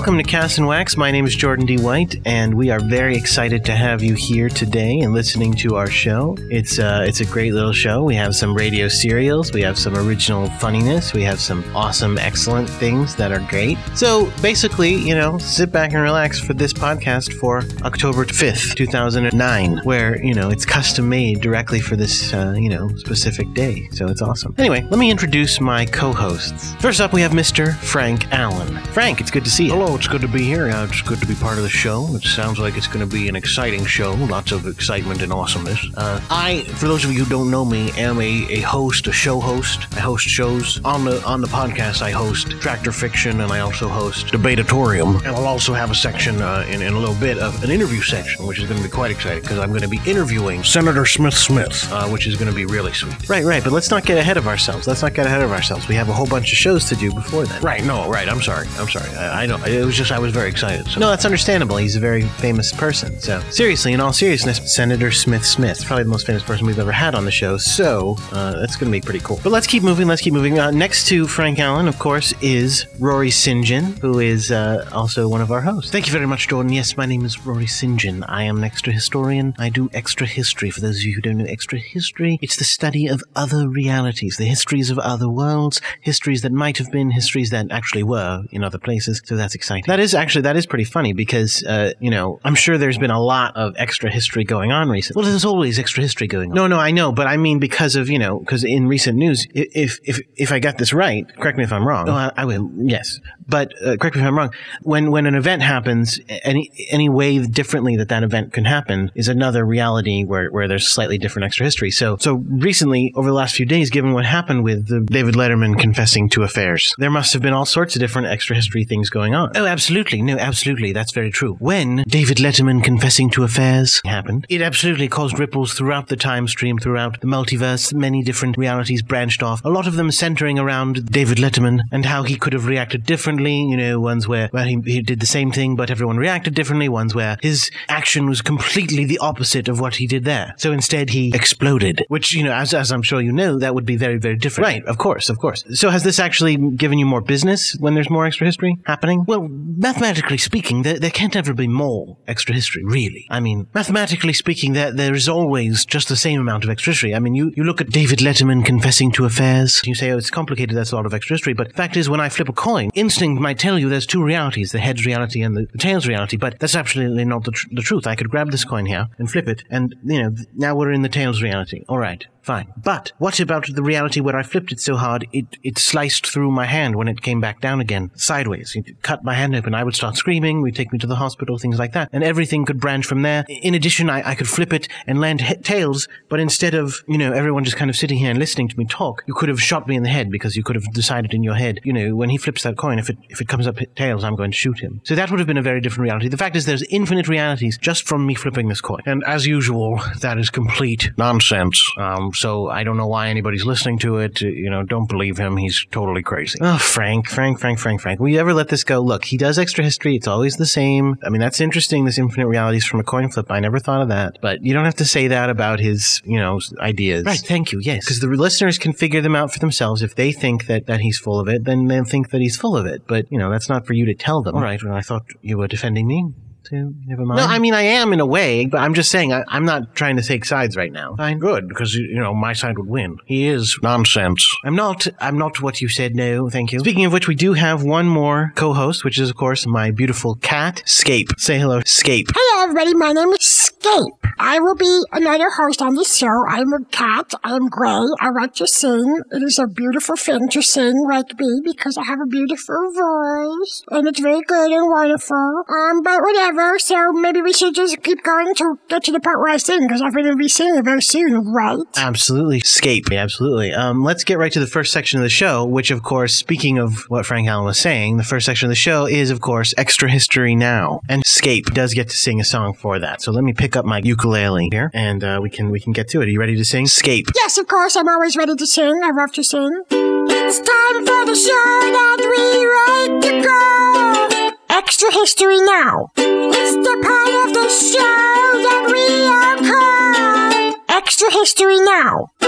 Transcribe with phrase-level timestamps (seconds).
[0.00, 0.96] welcome to Cast and Wax.
[0.96, 1.76] My name is Jordan D.
[1.76, 5.88] White, and we are very excited to have you here today and listening to our
[5.90, 6.38] show.
[6.48, 8.02] It's uh, it's a great little show.
[8.02, 12.70] We have some radio serials, we have some original funniness, we have some awesome, excellent
[12.70, 13.76] things that are great.
[13.94, 18.86] So basically, you know, sit back and relax for this podcast for October fifth, two
[18.86, 22.88] thousand and nine, where you know it's custom made directly for this uh, you know
[22.96, 23.86] specific day.
[23.92, 24.54] So it's awesome.
[24.56, 26.72] Anyway, let me introduce my co-hosts.
[26.76, 27.74] First up, we have Mr.
[27.74, 28.78] Frank Allen.
[28.94, 29.72] Frank, it's good to see you.
[29.72, 30.68] Hello, it's good to be here.
[30.70, 32.06] Uh, it's good to be part of the show.
[32.14, 34.14] It sounds like it's going to be an exciting show.
[34.14, 35.86] Lots of excitement and awesomeness.
[35.96, 39.12] Uh, I, for those of you who don't know me, am a, a host, a
[39.12, 39.86] show host.
[39.92, 42.02] I host shows on the on the podcast.
[42.02, 45.18] I host Tractor Fiction, and I also host Debatatorium.
[45.18, 48.02] And I'll also have a section uh, in, in a little bit of an interview
[48.02, 51.06] section, which is going to be quite exciting because I'm going to be interviewing Senator
[51.06, 53.28] Smith Smith, uh, which is going to be really sweet.
[53.28, 54.86] Right, right, but let's not get ahead of ourselves.
[54.86, 55.88] Let's not get ahead of ourselves.
[55.88, 57.60] We have a whole bunch of shows to do before then.
[57.62, 57.84] Right?
[57.84, 58.28] No, right.
[58.28, 58.66] I'm sorry.
[58.78, 59.10] I'm sorry.
[59.16, 59.58] I, I know.
[59.80, 60.86] It was just I was very excited.
[60.88, 61.00] So.
[61.00, 61.76] No, that's understandable.
[61.76, 63.18] He's a very famous person.
[63.18, 66.92] So, seriously, in all seriousness, Senator Smith Smith, probably the most famous person we've ever
[66.92, 67.56] had on the show.
[67.56, 69.40] So, uh, that's going to be pretty cool.
[69.42, 70.06] But let's keep moving.
[70.06, 70.58] Let's keep moving.
[70.58, 73.60] Uh, next to Frank Allen, of course, is Rory St.
[74.00, 75.90] Who is uh, also one of our hosts.
[75.90, 76.72] Thank you very much, Jordan.
[76.72, 77.90] Yes, my name is Rory St.
[78.28, 79.54] I am an extra historian.
[79.58, 80.70] I do extra history.
[80.70, 84.36] For those of you who don't know extra history, it's the study of other realities,
[84.36, 88.62] the histories of other worlds, histories that might have been, histories that actually were in
[88.62, 89.22] other places.
[89.24, 89.69] So that's exciting.
[89.86, 93.10] That is actually that is pretty funny because uh, you know I'm sure there's been
[93.10, 95.20] a lot of extra history going on recently.
[95.20, 96.54] well, there's always extra history going on.
[96.54, 99.46] No, no, I know, but I mean because of you know because in recent news,
[99.54, 102.06] if if if I got this right, correct me if I'm wrong.
[102.06, 102.70] No, I, I will.
[102.76, 104.52] Yes, but uh, correct me if I'm wrong.
[104.82, 109.28] When when an event happens, any any way differently that that event can happen is
[109.28, 111.90] another reality where, where there's slightly different extra history.
[111.90, 115.78] So so recently, over the last few days, given what happened with the David Letterman
[115.78, 119.34] confessing to affairs, there must have been all sorts of different extra history things going
[119.34, 119.56] on.
[119.60, 120.22] Oh, absolutely.
[120.22, 120.92] No, absolutely.
[120.92, 121.56] That's very true.
[121.58, 126.78] When David Letterman confessing to affairs happened, It absolutely caused ripples throughout the time stream,
[126.78, 127.92] throughout the multiverse.
[127.92, 129.62] Many different realities branched off.
[129.62, 133.54] A lot of them centering around David Letterman and how he could have reacted differently.
[133.54, 136.88] You know, ones where, where he, he did the same thing, but everyone reacted differently.
[136.88, 140.54] Ones where his action was completely the opposite of what he did there.
[140.56, 143.84] So instead, he exploded, which, you know, as, as I'm sure you know, that would
[143.84, 144.64] be very, very different.
[144.66, 145.64] Right, of course, of course.
[145.72, 149.26] So has this actually given you more business when there's more extra history happening?
[149.26, 153.26] Well, mathematically speaking, there, there can't ever be more extra history, really.
[153.30, 157.14] I mean, mathematically speaking, there, there is always just the same amount of extra history.
[157.14, 160.30] I mean, you, you look at David Letterman confessing to affairs, you say, oh, it's
[160.30, 161.52] complicated, that's a lot of extra history.
[161.52, 164.22] But the fact is, when I flip a coin, instinct might tell you there's two
[164.22, 167.68] realities, the head's reality and the, the tail's reality, but that's absolutely not the, tr-
[167.72, 168.06] the truth.
[168.06, 171.02] I could grab this coin here and flip it, and, you know, now we're in
[171.02, 171.84] the tail's reality.
[171.88, 172.26] All right.
[172.42, 172.72] Fine.
[172.82, 176.50] But what about the reality where I flipped it so hard it, it sliced through
[176.50, 178.74] my hand when it came back down again, sideways?
[178.74, 179.74] It cut my hand open.
[179.74, 180.62] I would start screaming.
[180.62, 182.08] We'd take me to the hospital, things like that.
[182.12, 183.44] And everything could branch from there.
[183.48, 187.18] In addition, I, I could flip it and land he- tails, but instead of, you
[187.18, 189.60] know, everyone just kind of sitting here and listening to me talk, you could have
[189.60, 192.14] shot me in the head because you could have decided in your head, you know,
[192.14, 194.56] when he flips that coin, if it, if it comes up tails, I'm going to
[194.56, 195.00] shoot him.
[195.04, 196.28] So that would have been a very different reality.
[196.28, 199.02] The fact is there's infinite realities just from me flipping this coin.
[199.06, 201.90] And as usual, that is complete nonsense.
[201.98, 204.40] Um, so I don't know why anybody's listening to it.
[204.40, 205.56] You know, don't believe him.
[205.56, 206.58] He's totally crazy.
[206.60, 208.20] Oh, Frank, Frank, Frank, Frank, Frank.
[208.20, 209.00] Will you ever let this go?
[209.00, 210.16] Look, he does extra history.
[210.16, 211.16] It's always the same.
[211.24, 213.50] I mean, that's interesting, this infinite realities from a coin flip.
[213.50, 214.38] I never thought of that.
[214.40, 217.24] But you don't have to say that about his, you know, ideas.
[217.24, 218.04] Right, thank you, yes.
[218.04, 220.02] Because the listeners can figure them out for themselves.
[220.02, 222.76] If they think that, that he's full of it, then they'll think that he's full
[222.76, 223.06] of it.
[223.06, 224.56] But, you know, that's not for you to tell them.
[224.56, 226.32] All right, well, I thought you were defending me.
[226.70, 227.38] So, never mind.
[227.38, 229.96] No, I mean, I am in a way, but I'm just saying, I, I'm not
[229.96, 231.16] trying to take sides right now.
[231.16, 233.18] Fine, good, because, you know, my side would win.
[233.26, 234.46] He is nonsense.
[234.64, 235.08] I'm not.
[235.20, 236.14] I'm not what you said.
[236.14, 236.78] No, thank you.
[236.78, 240.36] Speaking of which, we do have one more co-host, which is of course my beautiful
[240.36, 241.30] cat, Scape.
[241.38, 242.28] Say hello, Scape.
[242.32, 242.94] Hello, everybody.
[242.94, 244.14] My name is Scape.
[244.38, 246.44] I will be another host on this show.
[246.48, 247.34] I'm a cat.
[247.42, 248.06] I'm gray.
[248.20, 249.22] I like to sing.
[249.32, 253.84] It is a beautiful thing to sing like me because I have a beautiful voice
[253.90, 255.64] and it's very good and wonderful.
[255.68, 256.59] Um, but whatever.
[256.78, 259.86] So maybe we should just keep going to get to the part where I sing
[259.86, 261.78] because I'm going to be singing very soon, right?
[261.96, 262.60] Absolutely.
[262.60, 263.08] Scape.
[263.10, 263.72] Me absolutely.
[263.72, 266.78] Um, let's get right to the first section of the show, which, of course, speaking
[266.78, 269.74] of what Frank Allen was saying, the first section of the show is, of course,
[269.76, 271.00] Extra History Now.
[271.08, 273.22] And Scape does get to sing a song for that.
[273.22, 276.08] So let me pick up my ukulele here and uh, we can we can get
[276.08, 276.26] to it.
[276.26, 276.86] Are you ready to sing?
[276.86, 277.28] Scape.
[277.34, 277.96] Yes, of course.
[277.96, 279.00] I'm always ready to sing.
[279.02, 279.82] I love to sing.
[279.90, 286.12] It's time for the show that we like to call Extra History Now.
[286.16, 292.30] It's the part of the show that we all call Extra History Now.
[292.38, 292.46] Do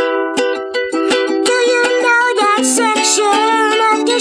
[1.73, 3.27] you know that section
[3.91, 4.21] of the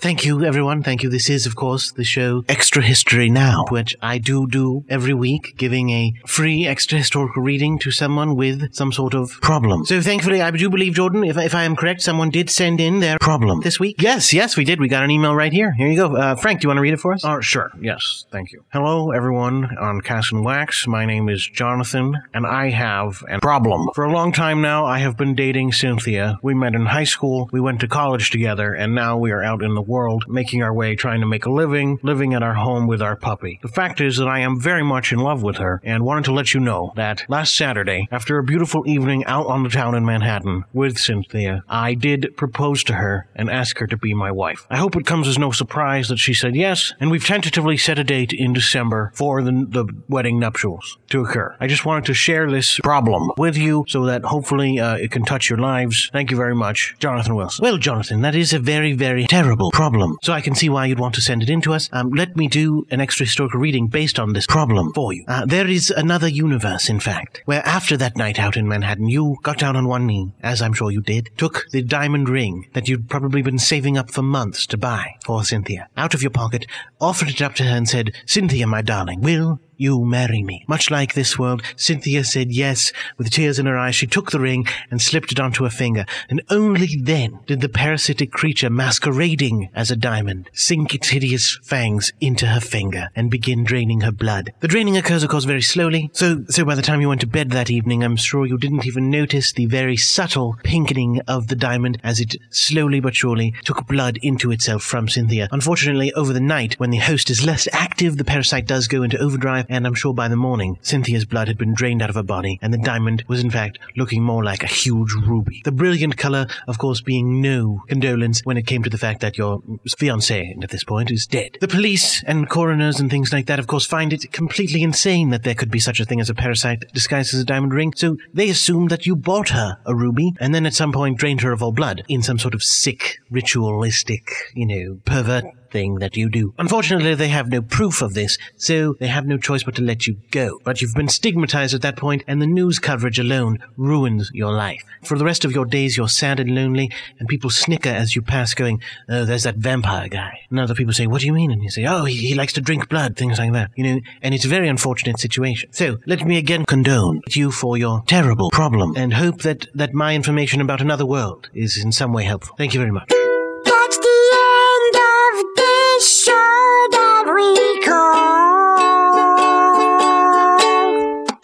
[0.00, 0.84] Thank you, everyone.
[0.84, 1.10] Thank you.
[1.10, 5.54] This is, of course, the show Extra History Now, which I do do every week,
[5.56, 9.84] giving a free extra historical reading to someone with some sort of problem.
[9.86, 13.00] So thankfully, I do believe, Jordan, if, if I am correct, someone did send in
[13.00, 14.00] their problem this week.
[14.00, 14.78] Yes, yes, we did.
[14.78, 15.72] We got an email right here.
[15.72, 16.14] Here you go.
[16.14, 17.24] Uh, Frank, do you want to read it for us?
[17.24, 17.72] Uh, sure.
[17.80, 18.24] Yes.
[18.30, 18.64] Thank you.
[18.72, 20.86] Hello, everyone on Cast and Wax.
[20.86, 23.88] My name is Jonathan, and I have a problem.
[23.96, 26.38] For a long time now, I have been dating Cynthia.
[26.40, 27.48] We met in high school.
[27.52, 30.72] We went to college together, and now we are out in the world, making our
[30.72, 33.58] way, trying to make a living, living at our home with our puppy.
[33.62, 36.32] The fact is that I am very much in love with her, and wanted to
[36.32, 40.04] let you know that last Saturday, after a beautiful evening out on the town in
[40.04, 44.66] Manhattan with Cynthia, I did propose to her and ask her to be my wife.
[44.70, 47.98] I hope it comes as no surprise that she said yes, and we've tentatively set
[47.98, 51.56] a date in December for the, the wedding nuptials to occur.
[51.60, 55.24] I just wanted to share this problem with you so that hopefully uh, it can
[55.24, 56.10] touch your lives.
[56.12, 57.62] Thank you very much, Jonathan Wilson.
[57.62, 60.18] Well, Jonathan, that is a very, very terrible problem.
[60.22, 61.88] So I can see why you'd want to send it in to us.
[61.92, 65.24] Um, let me do an extra historical reading based on this problem for you.
[65.28, 69.36] Uh, there is another universe, in fact, where after that night out in Manhattan, you
[69.44, 72.88] got down on one knee, as I'm sure you did, took the diamond ring that
[72.88, 76.66] you'd probably been saving up for months to buy for Cynthia out of your pocket,
[77.00, 80.64] offered it up to her and said, Cynthia, my darling, will you marry me?
[80.66, 82.92] Much like this world, Cynthia said yes.
[83.16, 86.04] With tears in her eyes, she took the ring and slipped it onto her finger.
[86.28, 92.12] And only then did the parasitic creature masquerading as a diamond sink its hideous fangs
[92.20, 94.52] into her finger and begin draining her blood.
[94.60, 96.10] The draining occurs, of course, very slowly.
[96.12, 98.86] So, so by the time you went to bed that evening, I'm sure you didn't
[98.86, 103.86] even notice the very subtle pinkening of the diamond as it slowly but surely took
[103.86, 105.48] blood into itself from Cynthia.
[105.52, 109.18] Unfortunately, over the night, when the host is less active, the parasite does go into
[109.18, 112.22] overdrive and I'm sure by the morning, Cynthia's blood had been drained out of her
[112.22, 115.62] body, and the diamond was in fact looking more like a huge ruby.
[115.64, 119.38] The brilliant color, of course, being no condolence when it came to the fact that
[119.38, 121.58] your fiancé at this point is dead.
[121.60, 125.42] The police and coroners and things like that, of course, find it completely insane that
[125.42, 128.16] there could be such a thing as a parasite disguised as a diamond ring, so
[128.32, 131.52] they assume that you bought her a ruby, and then at some point drained her
[131.52, 136.28] of all blood in some sort of sick, ritualistic, you know, pervert thing that you
[136.28, 136.54] do.
[136.58, 140.06] Unfortunately, they have no proof of this, so they have no choice but to let
[140.06, 140.60] you go.
[140.64, 144.82] But you've been stigmatized at that point, and the news coverage alone ruins your life.
[145.04, 148.22] For the rest of your days, you're sad and lonely, and people snicker as you
[148.22, 150.40] pass, going, Oh, there's that vampire guy.
[150.50, 151.50] And other people say, What do you mean?
[151.50, 153.70] And you say, Oh, he, he likes to drink blood, things like that.
[153.76, 155.72] You know, and it's a very unfortunate situation.
[155.72, 160.14] So, let me again condone you for your terrible problem, and hope that, that my
[160.14, 162.56] information about another world is in some way helpful.
[162.56, 163.27] Thank you very much.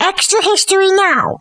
[0.00, 1.38] Extra History Now.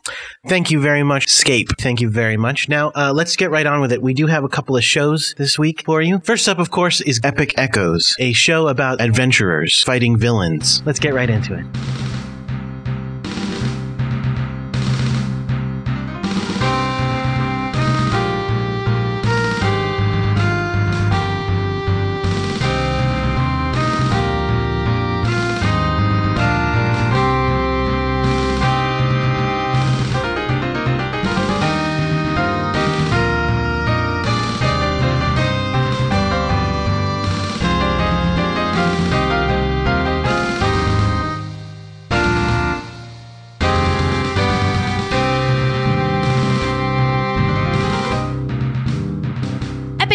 [0.48, 1.70] Thank you very much, Scape.
[1.80, 2.68] Thank you very much.
[2.70, 4.02] Now, uh, let's get right on with it.
[4.02, 6.20] We do have a couple of shows this week for you.
[6.20, 10.82] First up, of course, is Epic Echoes, a show about adventurers fighting villains.
[10.86, 11.66] Let's get right into it.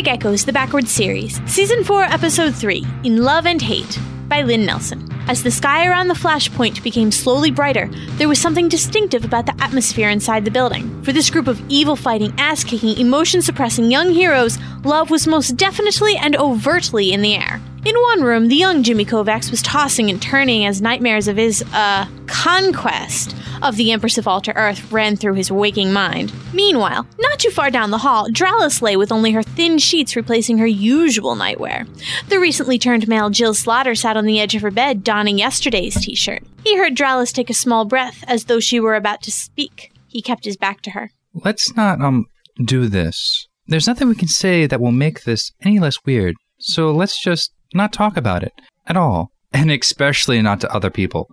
[0.08, 5.06] Echoes, the Backwards series, Season 4, Episode 3, In Love and Hate, by Lynn Nelson.
[5.28, 9.54] As the sky around the flashpoint became slowly brighter, there was something distinctive about the
[9.62, 11.02] atmosphere inside the building.
[11.02, 15.58] For this group of evil fighting, ass kicking, emotion suppressing young heroes, love was most
[15.58, 17.60] definitely and overtly in the air.
[17.88, 21.64] In one room, the young Jimmy Kovacs was tossing and turning as nightmares of his,
[21.72, 26.30] uh, conquest of the Empress of Alter Earth ran through his waking mind.
[26.52, 30.58] Meanwhile, not too far down the hall, Dralis lay with only her thin sheets replacing
[30.58, 31.88] her usual nightwear.
[32.28, 35.94] The recently turned male Jill Slaughter sat on the edge of her bed, donning yesterday's
[35.94, 36.42] t shirt.
[36.64, 39.92] He heard Dralis take a small breath as though she were about to speak.
[40.08, 41.10] He kept his back to her.
[41.32, 42.26] Let's not, um,
[42.62, 43.48] do this.
[43.66, 46.34] There's nothing we can say that will make this any less weird.
[46.58, 48.52] So let's just not talk about it
[48.86, 49.30] at all.
[49.52, 51.26] And especially not to other people.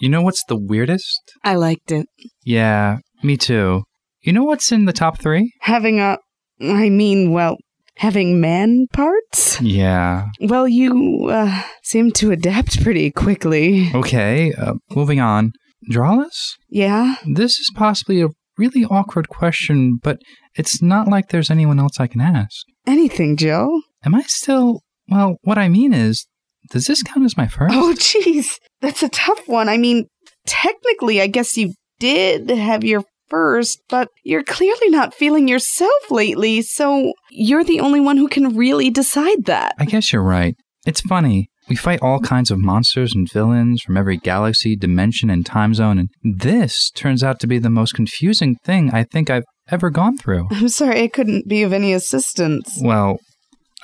[0.00, 1.20] You know what's the weirdest?
[1.42, 2.06] I liked it.
[2.44, 3.82] Yeah, me too.
[4.22, 5.52] You know what's in the top three?
[5.62, 6.18] Having a,
[6.60, 7.56] I mean, well,
[7.96, 9.60] having man parts?
[9.60, 10.26] Yeah.
[10.40, 13.90] Well, you uh, seem to adapt pretty quickly.
[13.94, 15.52] Okay, uh, moving on.
[15.90, 16.52] Dralis?
[16.68, 17.16] Yeah?
[17.34, 20.18] This is possibly a really awkward question, but
[20.54, 22.64] it's not like there's anyone else I can ask.
[22.86, 23.80] Anything, Joe?
[24.04, 24.82] Am I still.
[25.10, 26.26] Well, what I mean is,
[26.70, 27.74] does this count as my first?
[27.74, 28.58] Oh, jeez.
[28.80, 29.68] That's a tough one.
[29.68, 30.06] I mean,
[30.46, 36.62] technically, I guess you did have your first, but you're clearly not feeling yourself lately,
[36.62, 39.74] so you're the only one who can really decide that.
[39.78, 40.54] I guess you're right.
[40.86, 41.48] It's funny.
[41.68, 45.98] We fight all kinds of monsters and villains from every galaxy, dimension, and time zone,
[45.98, 50.18] and this turns out to be the most confusing thing I think I've ever gone
[50.18, 50.48] through.
[50.50, 52.80] I'm sorry I couldn't be of any assistance.
[52.82, 53.18] Well,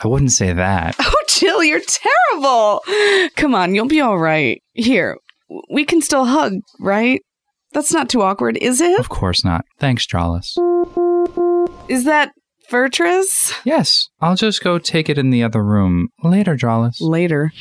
[0.03, 0.97] I wouldn't say that.
[1.09, 2.83] Oh, Jill, you're terrible.
[3.37, 4.63] Come on, you'll be all right.
[4.73, 5.19] Here,
[5.71, 7.21] we can still hug, right?
[7.73, 8.99] That's not too awkward, is it?
[8.99, 9.65] Of course not.
[9.79, 10.57] Thanks, Dralis.
[11.91, 12.33] Is that
[12.69, 13.53] Fortress?
[13.65, 16.09] Yes, I'll just go take it in the other room.
[16.25, 16.97] Later, Dralis.
[17.01, 17.53] Later.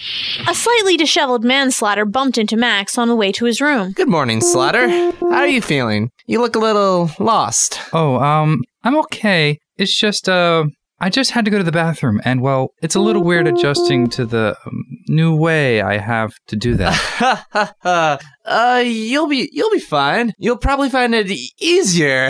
[0.47, 3.91] A slightly disheveled manslaughter bumped into Max on the way to his room.
[3.91, 4.87] Good morning, Slaughter.
[4.89, 6.09] How are you feeling?
[6.27, 7.79] You look a little lost.
[7.93, 9.59] Oh, um, I'm okay.
[9.77, 10.65] It's just, uh,
[10.99, 14.07] I just had to go to the bathroom, and well, it's a little weird adjusting
[14.11, 16.93] to the um, new way I have to do that.
[16.93, 18.19] Ha ha ha.
[18.45, 20.33] Uh, you'll be you'll be fine.
[20.37, 22.29] You'll probably find it easier.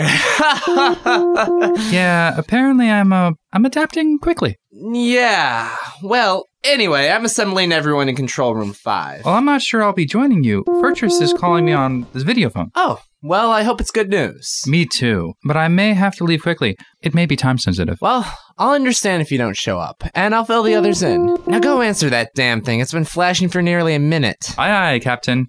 [1.90, 4.56] yeah, apparently I'm, uh, I'm adapting quickly.
[4.72, 5.74] yeah.
[6.02, 9.24] Well, anyway, I'm assembling everyone in control room five.
[9.24, 10.62] Well, I'm not sure I'll be joining you.
[10.66, 12.70] Fortress is calling me on this video phone.
[12.74, 14.62] Oh, well, I hope it's good news.
[14.66, 15.32] Me too.
[15.44, 16.76] But I may have to leave quickly.
[17.00, 17.98] It may be time sensitive.
[18.02, 21.36] Well, I'll understand if you don't show up, and I'll fill the others in.
[21.46, 22.80] Now go answer that damn thing.
[22.80, 24.54] It's been flashing for nearly a minute.
[24.58, 25.48] Aye, aye, Captain.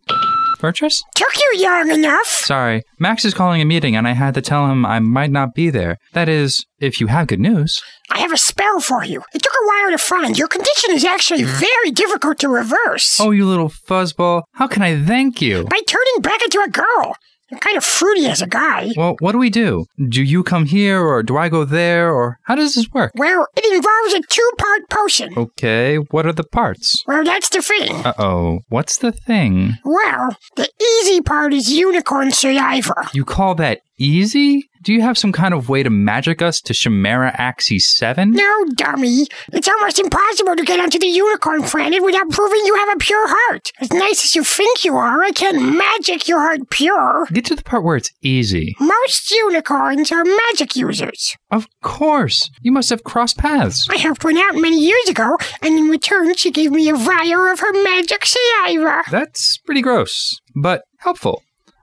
[0.58, 1.02] Fortress?
[1.16, 2.26] Took you long enough.
[2.26, 2.82] Sorry.
[3.00, 5.70] Max is calling a meeting, and I had to tell him I might not be
[5.70, 5.98] there.
[6.14, 7.82] That is, if you have good news.
[8.10, 9.22] I have a spell for you.
[9.34, 10.38] It took a while to find.
[10.38, 13.20] Your condition is actually very difficult to reverse.
[13.20, 14.44] Oh, you little fuzzball.
[14.54, 15.66] How can I thank you?
[15.66, 17.16] By turning back into a girl.
[17.50, 18.90] You're kind of fruity as a guy.
[18.98, 19.86] Well, what do we do?
[20.10, 23.14] Do you come here, or do I go there, or how does this work?
[23.16, 25.34] Well, it involves a two-part potion.
[25.38, 27.04] Okay, what are the parts?
[27.08, 27.92] Well, that's the thing.
[28.06, 29.74] Uh oh, what's the thing?
[29.86, 33.10] Well, the easy part is unicorn saliva.
[33.14, 34.70] You call that easy?
[34.84, 38.32] Do you have some kind of way to magic us to Chimera Axis 7?
[38.32, 39.28] No, dummy.
[39.52, 43.28] It's almost impossible to get onto the unicorn planet without proving you have a pure
[43.28, 43.72] heart.
[43.80, 47.26] As nice as you think you are, I can't magic your heart pure.
[47.34, 48.76] Get to the part where it's easy.
[48.80, 51.36] Most unicorns are magic users.
[51.52, 52.50] Of course.
[52.62, 53.88] You must have crossed paths.
[53.90, 57.52] I helped one out many years ago, and in return, she gave me a vial
[57.52, 59.04] of her magic saliva.
[59.12, 61.42] That's pretty gross, but helpful,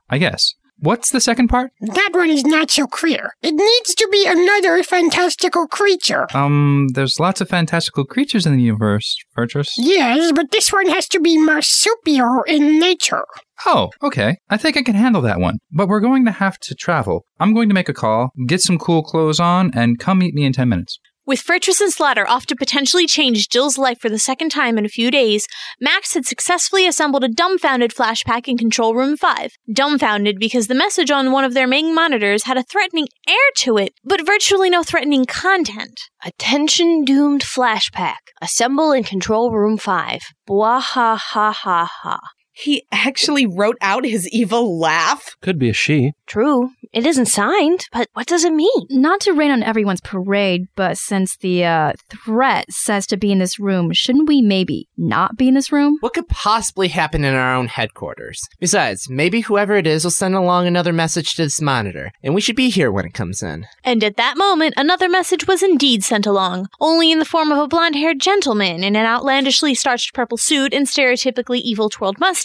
[0.09, 0.55] I guess.
[0.85, 1.73] What's the second part?
[1.81, 3.33] That one is not so clear.
[3.41, 6.27] It needs to be another fantastical creature.
[6.35, 9.73] Um, there's lots of fantastical creatures in the universe, Fortress.
[9.79, 13.25] Yes, but this one has to be marsupial in nature.
[13.65, 14.37] Oh, okay.
[14.51, 15.57] I think I can handle that one.
[15.73, 17.25] But we're going to have to travel.
[17.41, 20.45] I'm going to make a call, get some cool clothes on, and come meet me
[20.45, 20.99] in 10 minutes.
[21.27, 24.85] With Fortress and Slaughter off to potentially change Jill's life for the second time in
[24.85, 25.47] a few days,
[25.81, 29.53] Max had successfully assembled a dumbfounded flashpack in Control Room 5.
[29.73, 33.79] Dumbfounded because the message on one of their main monitors had a threatening air to
[33.79, 35.99] it, but virtually no threatening content.
[36.23, 38.21] Attention doomed flashpack.
[38.43, 40.21] Assemble in control room 5.
[40.47, 42.19] Bwaha ha ha ha.
[42.57, 45.37] He actually wrote out his evil laugh.
[45.41, 46.13] Could be a she.
[46.27, 46.71] True.
[46.93, 48.87] It isn't signed, but what does it mean?
[48.89, 53.41] Not to rain on everyone's parade, but since the uh, threat says to be in
[53.41, 55.97] this room, shouldn't we maybe not be in this room?
[55.99, 58.41] What could possibly happen in our own headquarters?
[58.61, 62.41] Besides, maybe whoever it is will send along another message to this monitor, and we
[62.41, 63.67] should be here when it comes in.
[63.83, 67.59] And at that moment, another message was indeed sent along, only in the form of
[67.59, 72.44] a blonde haired gentleman in an outlandishly starched purple suit and stereotypically evil twirled mustache.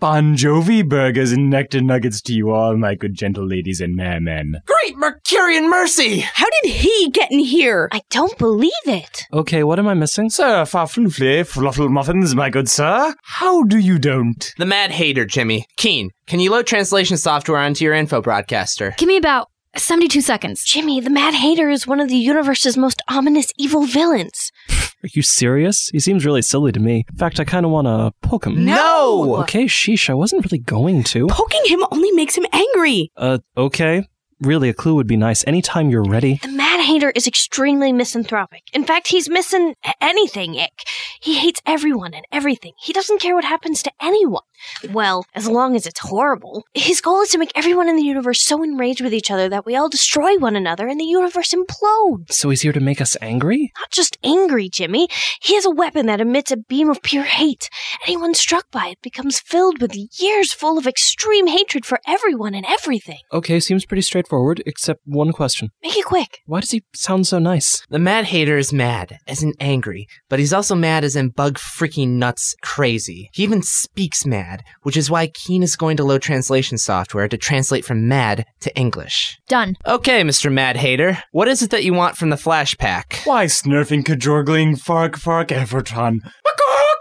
[0.00, 4.60] Bon Jovi burgers and nectar nuggets to you all, my good gentle ladies and mermen.
[4.66, 6.20] Great Mercurian mercy!
[6.20, 7.88] How did he get in here?
[7.92, 9.24] I don't believe it.
[9.32, 10.30] Okay, what am I missing?
[10.30, 13.14] Sir Farflufle, fluffle muffins, my good sir.
[13.22, 14.52] How do you don't?
[14.58, 15.66] The Mad Hater, Jimmy.
[15.76, 18.94] Keen, can you load translation software onto your info broadcaster?
[18.98, 19.48] Give me about
[19.80, 20.64] 72 seconds.
[20.64, 24.50] Jimmy, the Mad Hater is one of the universe's most ominous evil villains.
[24.70, 25.88] Are you serious?
[25.90, 27.04] He seems really silly to me.
[27.08, 28.64] In fact, I kind of want to poke him.
[28.64, 29.36] No!
[29.42, 31.28] Okay, sheesh, I wasn't really going to.
[31.28, 33.12] Poking him only makes him angry.
[33.16, 34.06] Uh, okay.
[34.40, 35.44] Really, a clue would be nice.
[35.46, 36.38] Anytime you're ready.
[36.42, 38.62] The Mad Hater is extremely misanthropic.
[38.72, 40.84] In fact, he's missing anything, Ick.
[41.20, 42.72] He hates everyone and everything.
[42.80, 44.42] He doesn't care what happens to anyone.
[44.90, 46.64] Well, as long as it's horrible.
[46.74, 49.66] His goal is to make everyone in the universe so enraged with each other that
[49.66, 52.32] we all destroy one another and the universe implodes.
[52.32, 53.72] So he's here to make us angry?
[53.78, 55.08] Not just angry, Jimmy.
[55.40, 57.68] He has a weapon that emits a beam of pure hate.
[58.06, 62.66] Anyone struck by it becomes filled with years full of extreme hatred for everyone and
[62.68, 63.18] everything.
[63.32, 65.70] Okay, seems pretty straightforward, except one question.
[65.82, 66.40] Make it quick.
[66.46, 67.82] Why does he sound so nice?
[67.90, 71.58] The Mad Hater is mad, as in angry, but he's also mad as in bug
[71.58, 73.30] freaking nuts crazy.
[73.32, 74.47] He even speaks mad,
[74.82, 78.74] which is why Keen is going to load translation software to translate from mad to
[78.76, 79.38] English.
[79.48, 79.76] Done.
[79.86, 80.52] Okay, Mr.
[80.52, 83.20] Mad Hater, what is it that you want from the flash pack?
[83.24, 86.20] Why snurfing, cajorgling, fark, fark, Everton?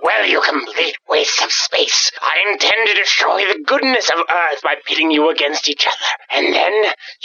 [0.04, 2.12] Well, you complete waste of space.
[2.22, 5.96] I intend to destroy the goodness of Earth by pitting you against each other.
[6.34, 6.72] And then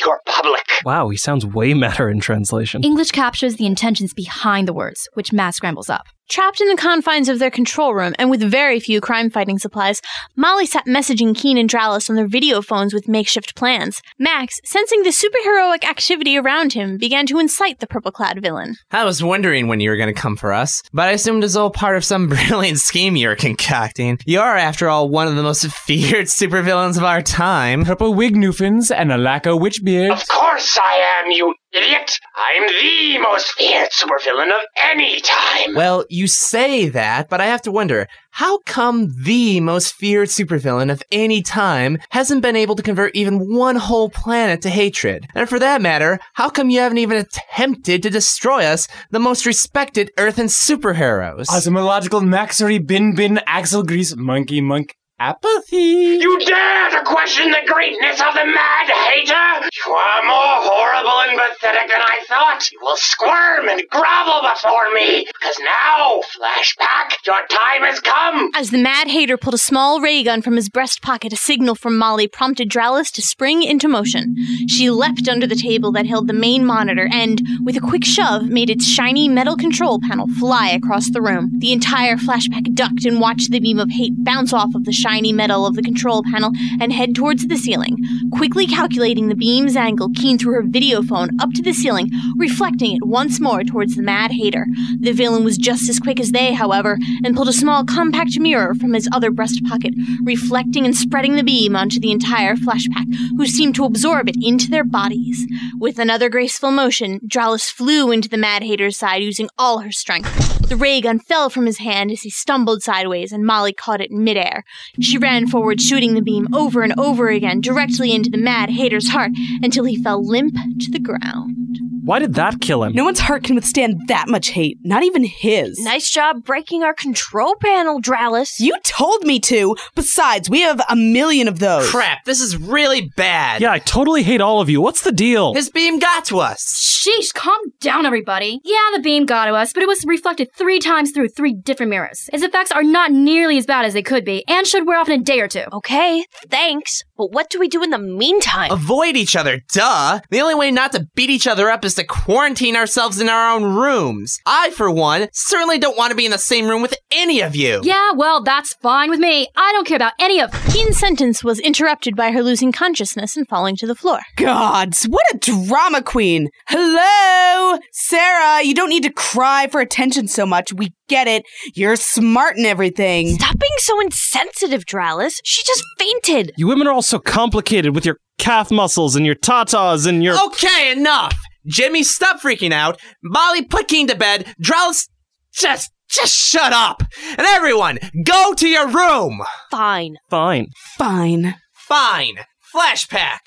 [0.00, 0.64] you're public.
[0.84, 2.82] Wow, he sounds way madder in translation.
[2.82, 6.06] English captures the intentions behind the words, which Matt scrambles up.
[6.32, 10.00] Trapped in the confines of their control room and with very few crime fighting supplies,
[10.34, 14.00] Molly sat messaging Keen and Dralis on their video phones with makeshift plans.
[14.18, 18.76] Max, sensing the superheroic activity around him, began to incite the purple clad villain.
[18.92, 21.52] I was wondering when you were going to come for us, but I assumed it
[21.52, 24.18] was all part of some brilliant scheme you were concocting.
[24.24, 27.84] You are, after all, one of the most feared supervillains of our time.
[27.84, 30.10] Purple wig Newfins and a lacquer witch beard.
[30.10, 32.12] Of course I am, you idiot.
[32.36, 35.74] I'm the most feared supervillain of any time.
[35.74, 40.90] Well, you say that, but I have to wonder how come the most feared supervillain
[40.90, 45.26] of any time hasn't been able to convert even one whole planet to hatred?
[45.34, 49.44] And for that matter, how come you haven't even attempted to destroy us, the most
[49.44, 51.46] respected Earth and superheroes?
[51.48, 56.18] Osmological maxery bin bin axle grease monkey monk apathy.
[56.18, 59.68] You dare to question the greatness of the Mad Hater?
[59.86, 62.68] You are more horrible and pathetic than I thought.
[62.72, 68.50] You will squirm and grovel before me, because now, Flashpack, your time has come.
[68.56, 71.76] As the Mad Hater pulled a small ray gun from his breast pocket, a signal
[71.76, 74.34] from Molly prompted Dralis to spring into motion.
[74.66, 78.46] She leapt under the table that held the main monitor and, with a quick shove,
[78.46, 81.52] made its shiny metal control panel fly across the room.
[81.58, 85.11] The entire flashpack ducked and watched the beam of hate bounce off of the shiny
[85.20, 87.98] metal of the control panel and head towards the ceiling.
[88.32, 92.96] Quickly calculating the beam's angle, Keen threw her video phone up to the ceiling, reflecting
[92.96, 94.66] it once more towards the Mad Hater.
[95.00, 98.74] The villain was just as quick as they, however, and pulled a small compact mirror
[98.74, 103.46] from his other breast pocket, reflecting and spreading the beam onto the entire flashpack, who
[103.46, 105.46] seemed to absorb it into their bodies.
[105.78, 110.61] With another graceful motion, Dralis flew into the Mad Hater's side using all her strength.
[110.68, 114.10] The ray gun fell from his hand as he stumbled sideways, and Molly caught it
[114.10, 114.64] in midair.
[115.00, 119.10] She ran forward, shooting the beam over and over again, directly into the Mad Hater's
[119.10, 121.91] heart, until he fell limp to the ground.
[122.04, 122.94] Why did that kill him?
[122.94, 125.78] No one's heart can withstand that much hate, not even his.
[125.78, 128.58] Nice job breaking our control panel, Dralis.
[128.58, 129.76] You told me to.
[129.94, 131.88] Besides, we have a million of those.
[131.88, 133.60] Crap, this is really bad.
[133.60, 134.80] Yeah, I totally hate all of you.
[134.80, 135.54] What's the deal?
[135.54, 136.64] His beam got to us.
[137.06, 138.60] Sheesh, calm down, everybody.
[138.64, 141.90] Yeah, the beam got to us, but it was reflected three times through three different
[141.90, 142.28] mirrors.
[142.32, 145.08] Its effects are not nearly as bad as they could be, and should wear off
[145.08, 145.64] in a day or two.
[145.72, 147.02] Okay, thanks.
[147.22, 148.72] But what do we do in the meantime?
[148.72, 150.18] Avoid each other, duh.
[150.30, 153.54] The only way not to beat each other up is to quarantine ourselves in our
[153.54, 154.40] own rooms.
[154.44, 157.54] I, for one, certainly don't want to be in the same room with any of
[157.54, 157.80] you.
[157.84, 159.46] Yeah, well, that's fine with me.
[159.54, 160.50] I don't care about any of.
[160.72, 164.18] Keen's sentence was interrupted by her losing consciousness and falling to the floor.
[164.34, 166.48] Gods, what a drama queen.
[166.66, 167.78] Hello?
[167.92, 170.72] Sarah, you don't need to cry for attention so much.
[170.72, 171.44] We get it.
[171.74, 173.34] You're smart and everything.
[173.34, 175.34] Stop being so insensitive, Dralis.
[175.44, 176.52] She just fainted.
[176.56, 180.42] You women are all so complicated with your calf muscles and your tatas and your.
[180.46, 181.36] Okay, enough.
[181.66, 182.98] Jimmy, stop freaking out.
[183.22, 184.46] Molly, put Keen to bed.
[184.60, 185.08] Dralis,
[185.54, 187.02] just, just shut up.
[187.28, 189.42] And everyone, go to your room.
[189.70, 190.16] Fine.
[190.30, 190.68] Fine.
[190.96, 191.54] Fine.
[191.74, 192.36] Fine.
[192.74, 193.40] Flashback.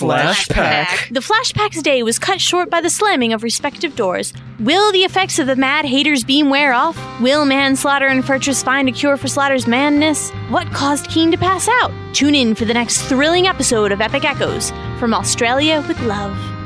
[0.00, 1.12] Flashback.
[1.12, 4.32] The flashpack's day was cut short by the slamming of respective doors.
[4.58, 6.96] Will the effects of the Mad Hater's beam wear off?
[7.20, 10.30] Will manslaughter and Fortress find a cure for Slaughter's madness?
[10.48, 11.92] What caused Keen to pass out?
[12.14, 16.59] Tune in for the next thrilling episode of Epic Echoes from Australia with Love.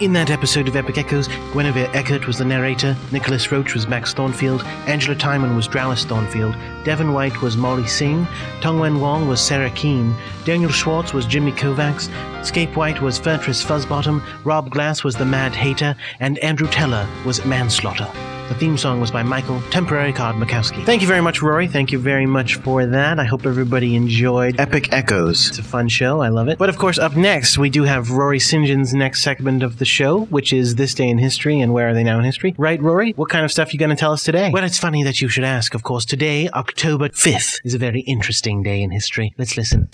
[0.00, 4.14] In that episode of Epic Echoes, Guinevere Eckert was the narrator, Nicholas Roach was Max
[4.14, 8.24] Thornfield, Angela Timon was Dralis Thornfield, Devon White was Molly Singh,
[8.60, 12.08] Tongwen Wong was Sarah Keane, Daniel Schwartz was Jimmy Kovacs,
[12.46, 17.44] Scape White was Fertris Fuzzbottom, Rob Glass was the Mad Hater, and Andrew Teller was
[17.44, 18.08] Manslaughter.
[18.48, 20.82] The theme song was by Michael Temporary Card Makowski.
[20.86, 21.68] Thank you very much, Rory.
[21.68, 23.18] Thank you very much for that.
[23.20, 25.48] I hope everybody enjoyed Epic Echoes.
[25.48, 26.22] It's a fun show.
[26.22, 26.56] I love it.
[26.56, 28.66] But of course, up next, we do have Rory St.
[28.66, 31.94] John's next segment of the show, which is This Day in History and Where Are
[31.94, 32.54] They Now in History.
[32.56, 33.12] Right, Rory?
[33.12, 34.50] What kind of stuff you going to tell us today?
[34.50, 35.74] Well, it's funny that you should ask.
[35.74, 39.34] Of course, today, October 5th, is a very interesting day in history.
[39.36, 39.90] Let's listen.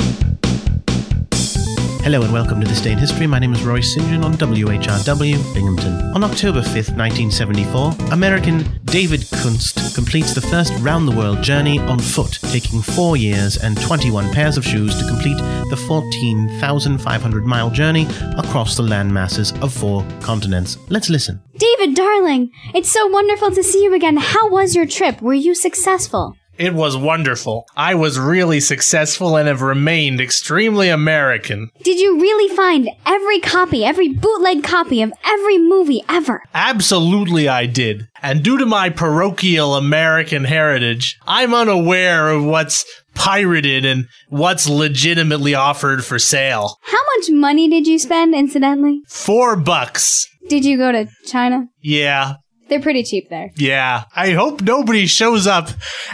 [2.05, 3.27] Hello and welcome to This Day in History.
[3.27, 4.07] My name is Roy St.
[4.09, 5.95] John on WHRW, Binghamton.
[6.14, 11.99] On October 5th, 1974, American David Kunst completes the first round the world journey on
[11.99, 15.38] foot, taking four years and 21 pairs of shoes to complete
[15.71, 20.77] the 14,500 mile journey across the land masses of four continents.
[20.90, 21.40] Let's listen.
[21.57, 24.19] David, darling, it's so wonderful to see you again.
[24.19, 25.23] How was your trip?
[25.23, 26.37] Were you successful?
[26.57, 27.67] It was wonderful.
[27.77, 31.71] I was really successful and have remained extremely American.
[31.83, 36.43] Did you really find every copy, every bootleg copy of every movie ever?
[36.55, 38.07] Absolutely, I did.
[38.23, 45.55] And due to my parochial American heritage, I'm unaware of what's pirated and what's legitimately
[45.55, 46.79] offered for sale.
[46.83, 49.01] How much money did you spend, incidentally?
[49.09, 50.29] Four bucks.
[50.49, 51.69] Did you go to China?
[51.81, 52.35] Yeah,
[52.68, 53.50] They're pretty cheap there.
[53.57, 54.05] yeah.
[54.16, 55.68] I hope nobody shows up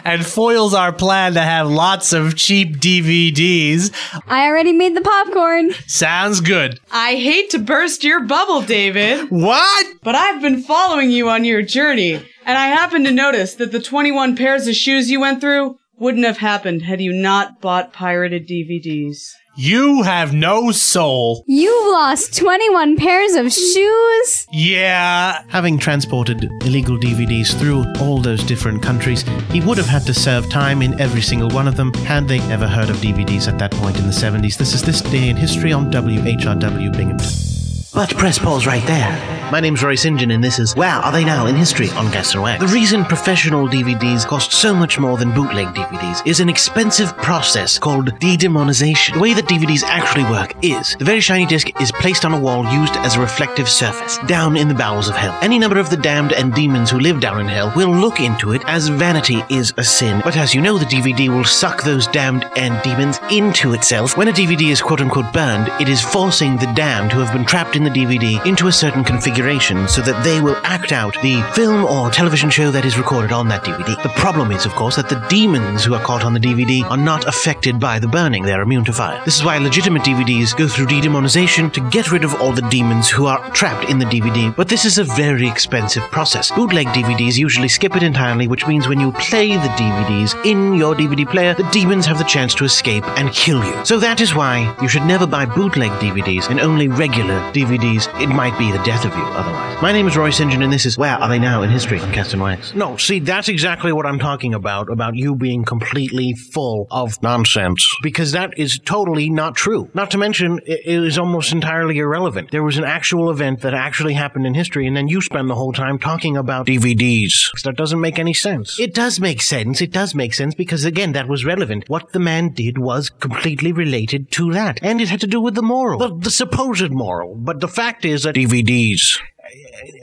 [0.04, 3.92] and foils our plan to have lots of cheap DVDs.
[4.26, 5.72] I already made the popcorn.
[5.86, 6.78] Sounds good.
[6.90, 9.30] I hate to burst your bubble, David.
[9.30, 9.86] What?
[10.02, 13.80] But I've been following you on your journey, and I happen to notice that the
[13.80, 18.48] 21 pairs of shoes you went through wouldn't have happened had you not bought pirated
[18.48, 19.18] DVDs.
[19.56, 21.44] You have no soul.
[21.46, 24.46] You've lost 21 pairs of shoes?
[24.52, 25.42] Yeah.
[25.48, 30.48] Having transported illegal DVDs through all those different countries, he would have had to serve
[30.48, 33.72] time in every single one of them had they ever heard of DVDs at that
[33.72, 34.56] point in the 70s.
[34.56, 37.59] This is This Day in History on WHRW Binghamton.
[37.92, 39.50] But press pause right there.
[39.50, 40.16] My name's Roy St.
[40.16, 42.62] John, and this is Where Are They Now in History on Cast and Wax.
[42.62, 47.80] The reason professional DVDs cost so much more than bootleg DVDs is an expensive process
[47.80, 49.14] called de-demonization.
[49.14, 52.38] The way that DVDs actually work is the very shiny disc is placed on a
[52.38, 55.36] wall used as a reflective surface down in the bowels of hell.
[55.42, 58.52] Any number of the damned and demons who live down in hell will look into
[58.52, 60.20] it as vanity is a sin.
[60.22, 64.16] But as you know, the DVD will suck those damned and demons into itself.
[64.16, 67.44] When a DVD is quote unquote burned, it is forcing the damned who have been
[67.44, 71.42] trapped in the DVD into a certain configuration so that they will act out the
[71.54, 74.00] film or television show that is recorded on that DVD.
[74.02, 76.96] The problem is, of course, that the demons who are caught on the DVD are
[76.96, 78.42] not affected by the burning.
[78.42, 79.22] They're immune to fire.
[79.24, 83.08] This is why legitimate DVDs go through de-demonization to get rid of all the demons
[83.08, 84.54] who are trapped in the DVD.
[84.54, 86.50] But this is a very expensive process.
[86.50, 90.94] Bootleg DVDs usually skip it entirely, which means when you play the DVDs in your
[90.94, 93.84] DVD player, the demons have the chance to escape and kill you.
[93.84, 97.69] So that is why you should never buy bootleg DVDs and only regular DVDs.
[97.72, 99.80] It might be the death of you otherwise.
[99.80, 100.50] My name is Roy St.
[100.50, 102.74] John, and this is Where Are They Now in History on Cast Wax.
[102.74, 107.88] No, see, that's exactly what I'm talking about, about you being completely full of nonsense.
[108.02, 109.88] Because that is totally not true.
[109.94, 112.50] Not to mention, it it is almost entirely irrelevant.
[112.50, 115.54] There was an actual event that actually happened in history, and then you spend the
[115.54, 117.32] whole time talking about DVDs.
[117.62, 118.78] That doesn't make any sense.
[118.80, 119.80] It does make sense.
[119.80, 121.84] It does make sense because, again, that was relevant.
[121.88, 124.80] What the man did was completely related to that.
[124.82, 125.98] And it had to do with the moral.
[125.98, 127.36] The, the supposed moral.
[127.36, 129.18] But the fact is that DVDs.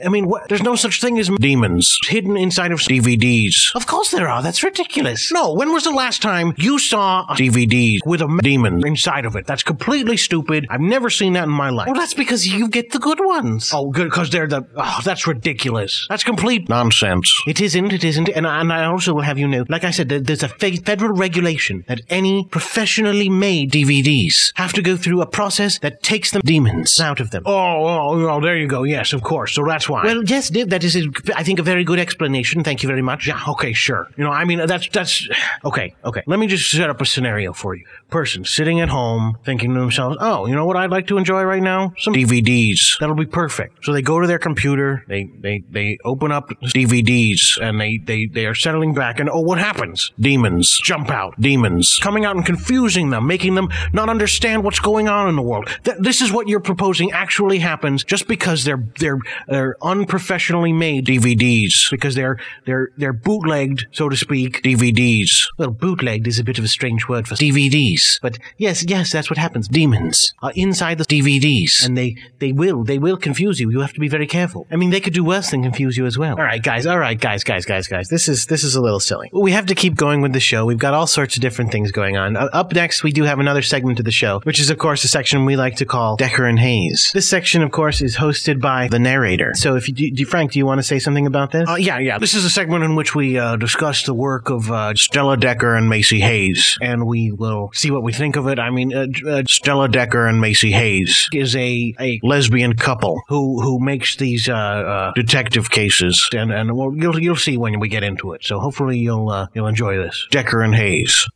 [0.04, 3.74] I mean, what, there's no such thing as demons hidden inside of DVDs.
[3.74, 4.42] Of course there are.
[4.42, 5.32] That's ridiculous.
[5.32, 9.36] No, when was the last time you saw a DVD with a demon inside of
[9.36, 9.46] it?
[9.46, 10.66] That's completely stupid.
[10.70, 11.86] I've never seen that in my life.
[11.86, 13.70] Well, that's because you get the good ones.
[13.72, 14.66] Oh, good, because they're the.
[14.76, 16.06] Oh, that's ridiculous.
[16.08, 17.32] That's complete nonsense.
[17.46, 17.92] It isn't.
[17.92, 18.28] It isn't.
[18.28, 20.76] And I, and I also will have you know, like I said, there's a fe-
[20.76, 26.30] federal regulation that any professionally made DVDs have to go through a process that takes
[26.30, 27.42] the demons out of them.
[27.46, 27.52] Oh,
[27.86, 28.82] oh, oh, there you go.
[28.84, 29.37] Yes, of course.
[29.38, 29.54] Course.
[29.54, 30.04] So that's why.
[30.04, 30.96] Well, yes, Dave, that is,
[31.36, 32.64] I think, a very good explanation.
[32.64, 33.26] Thank you very much.
[33.26, 34.08] Yeah, okay, sure.
[34.16, 35.28] You know, I mean, that's, that's,
[35.64, 36.22] okay, okay.
[36.26, 37.84] Let me just set up a scenario for you.
[38.10, 41.42] Person sitting at home thinking to themselves, oh, you know what I'd like to enjoy
[41.42, 41.92] right now?
[41.98, 42.98] Some DVDs.
[43.00, 43.84] That'll be perfect.
[43.84, 48.26] So they go to their computer, they, they, they open up DVDs, and they, they,
[48.26, 50.10] they are settling back, and oh, what happens?
[50.18, 51.38] Demons jump out.
[51.38, 55.42] Demons coming out and confusing them, making them not understand what's going on in the
[55.42, 55.68] world.
[55.84, 59.18] Th- this is what you're proposing actually happens just because they're, they're,
[59.48, 65.46] they're unprofessionally made DVDs, because they're, they're, they're bootlegged, so to speak, DVDs.
[65.58, 69.30] Well, bootlegged is a bit of a strange word for DVDs, but yes, yes, that's
[69.30, 69.68] what happens.
[69.68, 73.70] Demons are inside the DVDs, and they, they will, they will confuse you.
[73.70, 74.66] You have to be very careful.
[74.70, 76.36] I mean, they could do worse than confuse you as well.
[76.36, 76.86] All right, guys.
[76.86, 78.08] All right, guys, guys, guys, guys.
[78.08, 79.30] This is this is a little silly.
[79.32, 80.64] We have to keep going with the show.
[80.64, 82.36] We've got all sorts of different things going on.
[82.36, 85.04] Uh, up next, we do have another segment of the show, which is, of course,
[85.04, 87.10] a section we like to call Decker and Hayes.
[87.14, 89.52] This section, of course, is hosted by the narrator.
[89.54, 91.68] So, if you do, do Frank, do you want to say something about this?
[91.68, 92.18] Uh, yeah, yeah.
[92.18, 95.74] This is a segment in which we uh, discuss the work of uh, Stella Decker
[95.74, 98.58] and Macy Hayes, and we will see what we think of it.
[98.58, 103.60] I mean, uh, uh, Stella Decker and Macy Hayes is a, a lesbian couple who
[103.60, 108.02] who makes these uh, uh, detective cases, and and you'll you'll see when we get
[108.02, 108.44] into it.
[108.44, 110.26] So hopefully you'll uh, you'll enjoy this.
[110.30, 111.26] Decker and Hayes.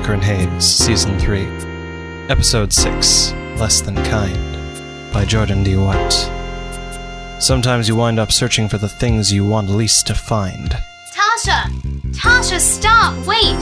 [0.00, 1.42] Decker and Hayes, Season 3,
[2.30, 5.76] Episode 6 Less Than Kind, by Jordan D.
[5.76, 6.10] White.
[7.38, 10.70] Sometimes you wind up searching for the things you want least to find.
[11.12, 11.64] Tasha!
[12.12, 13.14] Tasha, stop!
[13.26, 13.58] Wait!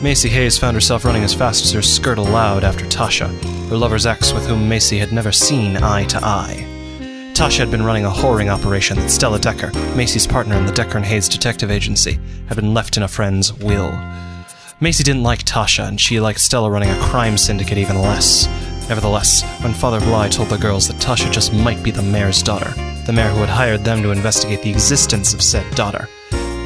[0.00, 3.26] Macy Hayes found herself running as fast as her skirt allowed after Tasha,
[3.68, 6.64] her lover's ex with whom Macy had never seen eye to eye.
[7.34, 10.98] Tasha had been running a whoring operation that Stella Decker, Macy's partner in the Decker
[10.98, 13.90] and Hayes Detective Agency, had been left in a friend's will.
[14.78, 18.46] Macy didn't like Tasha, and she liked Stella running a crime syndicate even less.
[18.90, 22.70] Nevertheless, when Father Bly told the girls that Tasha just might be the mayor's daughter,
[23.06, 26.10] the mayor who had hired them to investigate the existence of said daughter,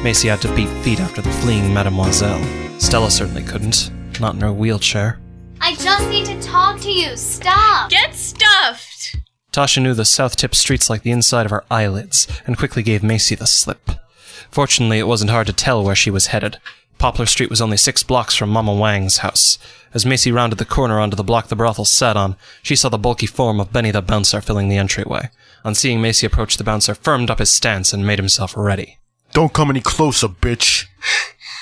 [0.03, 2.43] Macy had to beat feet after the fleeing Mademoiselle.
[2.81, 5.17] Stella certainly couldn't, not in her wheelchair.
[5.61, 7.15] I just need to talk to you.
[7.15, 7.91] Stop!
[7.91, 9.15] Get stuffed!
[9.53, 13.03] Tasha knew the South Tip streets like the inside of her eyelids, and quickly gave
[13.03, 13.89] Macy the slip.
[14.49, 16.57] Fortunately, it wasn't hard to tell where she was headed.
[17.01, 19.57] Poplar Street was only six blocks from Mama Wang's house.
[19.91, 22.99] As Macy rounded the corner onto the block the brothel sat on, she saw the
[22.99, 25.31] bulky form of Benny the bouncer filling the entryway.
[25.65, 28.99] On seeing Macy approach, the bouncer firmed up his stance and made himself ready.
[29.33, 30.85] Don't come any closer, bitch.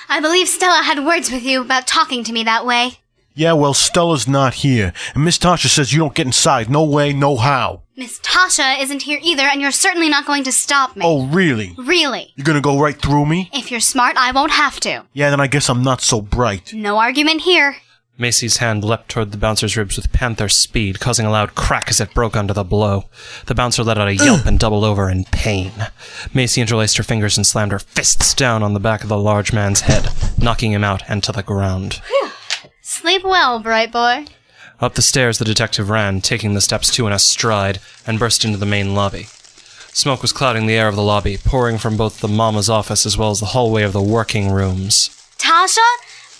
[0.10, 3.00] I believe Stella had words with you about talking to me that way.
[3.40, 6.70] Yeah, well, Stella's not here, and Miss Tasha says you don't get inside.
[6.70, 7.84] No way, no how.
[7.96, 11.06] Miss Tasha isn't here either, and you're certainly not going to stop me.
[11.06, 11.74] Oh, really?
[11.78, 12.34] Really?
[12.36, 13.50] You're gonna go right through me?
[13.54, 15.06] If you're smart, I won't have to.
[15.14, 16.74] Yeah, then I guess I'm not so bright.
[16.74, 17.78] No argument here.
[18.18, 22.02] Macy's hand leapt toward the bouncer's ribs with panther speed, causing a loud crack as
[22.02, 23.06] it broke under the blow.
[23.46, 25.72] The bouncer let out a yelp and doubled over in pain.
[26.34, 29.54] Macy interlaced her fingers and slammed her fists down on the back of the large
[29.54, 32.02] man's head, knocking him out and to the ground.
[32.90, 34.26] Sleep well, bright boy.
[34.82, 38.44] Up the stairs the detective ran, taking the steps two in a stride, and burst
[38.44, 39.28] into the main lobby.
[39.94, 43.16] Smoke was clouding the air of the lobby, pouring from both the mama's office as
[43.16, 45.12] well as the hallway of the working rooms.
[45.38, 45.78] Tasha?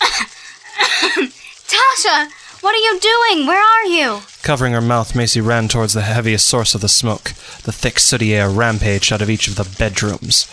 [1.68, 2.28] Tasha!
[2.60, 3.46] What are you doing?
[3.46, 4.22] Where are you?
[4.42, 7.32] Covering her mouth, Macy ran towards the heaviest source of the smoke.
[7.62, 10.48] The thick, sooty air rampaged out of each of the bedrooms.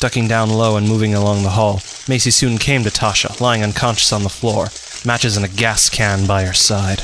[0.00, 4.12] Ducking down low and moving along the hall, Macy soon came to Tasha, lying unconscious
[4.12, 4.66] on the floor,
[5.06, 7.00] matches in a gas can by her side.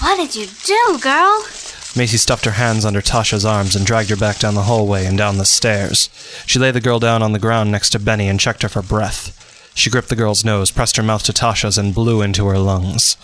[0.00, 1.44] What did you do, girl?
[1.96, 5.16] Macy stuffed her hands under Tasha's arms and dragged her back down the hallway and
[5.18, 6.10] down the stairs.
[6.46, 8.82] She laid the girl down on the ground next to Benny and checked her for
[8.82, 9.34] breath.
[9.74, 13.16] She gripped the girl's nose, pressed her mouth to Tasha's, and blew into her lungs.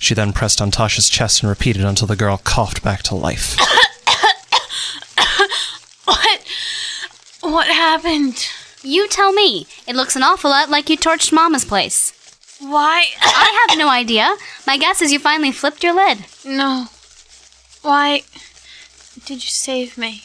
[0.00, 3.56] She then pressed on Tasha's chest and repeated until the girl coughed back to life.
[6.04, 6.40] What?
[7.40, 8.48] What happened?
[8.82, 9.66] You tell me.
[9.86, 12.17] It looks an awful lot like you torched Mama's place.
[12.60, 13.06] Why?
[13.20, 14.34] I have no idea.
[14.66, 16.24] My guess is you finally flipped your lid.
[16.44, 16.86] No.
[17.82, 18.22] Why
[19.24, 20.22] did you save me?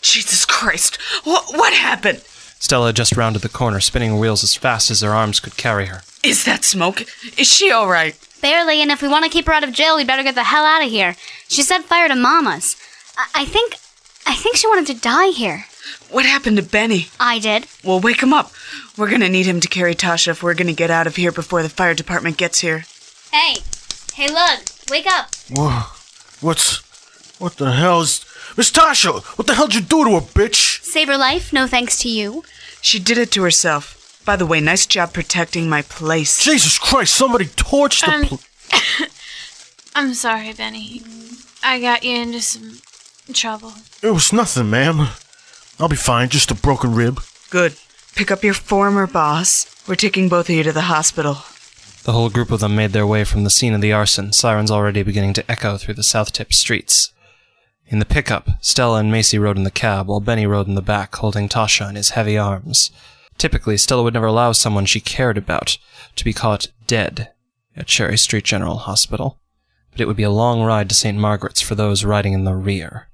[0.00, 0.98] Jesus Christ.
[1.24, 2.22] What, what happened?
[2.60, 6.02] Stella just rounded the corner, spinning wheels as fast as her arms could carry her.
[6.22, 7.02] Is that smoke?
[7.38, 8.16] Is she all right?
[8.40, 10.44] Barely, and if we want to keep her out of jail, we better get the
[10.44, 11.16] hell out of here.
[11.48, 12.76] She set fire to Mama's.
[13.16, 13.74] I, I think.
[14.26, 15.64] I think she wanted to die here.
[16.10, 17.08] What happened to Benny?
[17.18, 17.66] I did.
[17.84, 18.52] Well, wake him up.
[18.96, 21.62] We're gonna need him to carry Tasha if we're gonna get out of here before
[21.62, 22.84] the fire department gets here.
[23.32, 23.58] Hey.
[24.14, 24.58] Hey, Lug.
[24.90, 25.34] Wake up.
[25.50, 25.82] Whoa.
[26.40, 26.78] What's.
[27.38, 28.24] What the hell's.
[28.56, 29.22] Miss Tasha!
[29.38, 30.82] What the hell'd you do to her, bitch?
[30.82, 32.42] Save her life, no thanks to you.
[32.82, 33.96] She did it to herself.
[34.26, 36.42] By the way, nice job protecting my place.
[36.44, 38.40] Jesus Christ, somebody torched the Um, pl-
[39.94, 41.02] I'm sorry, Benny.
[41.62, 42.80] I got you into some
[43.32, 43.72] trouble.
[44.02, 45.08] It was nothing, ma'am.
[45.80, 47.20] I'll be fine, just a broken rib.
[47.48, 47.74] Good.
[48.14, 49.64] Pick up your former boss.
[49.88, 51.38] We're taking both of you to the hospital.
[52.04, 54.70] The whole group of them made their way from the scene of the arson, sirens
[54.70, 57.14] already beginning to echo through the South Tip streets.
[57.86, 60.82] In the pickup, Stella and Macy rode in the cab, while Benny rode in the
[60.82, 62.90] back, holding Tasha in his heavy arms.
[63.38, 65.78] Typically, Stella would never allow someone she cared about
[66.14, 67.32] to be caught dead
[67.74, 69.40] at Cherry Street General Hospital,
[69.92, 71.16] but it would be a long ride to St.
[71.16, 73.08] Margaret's for those riding in the rear.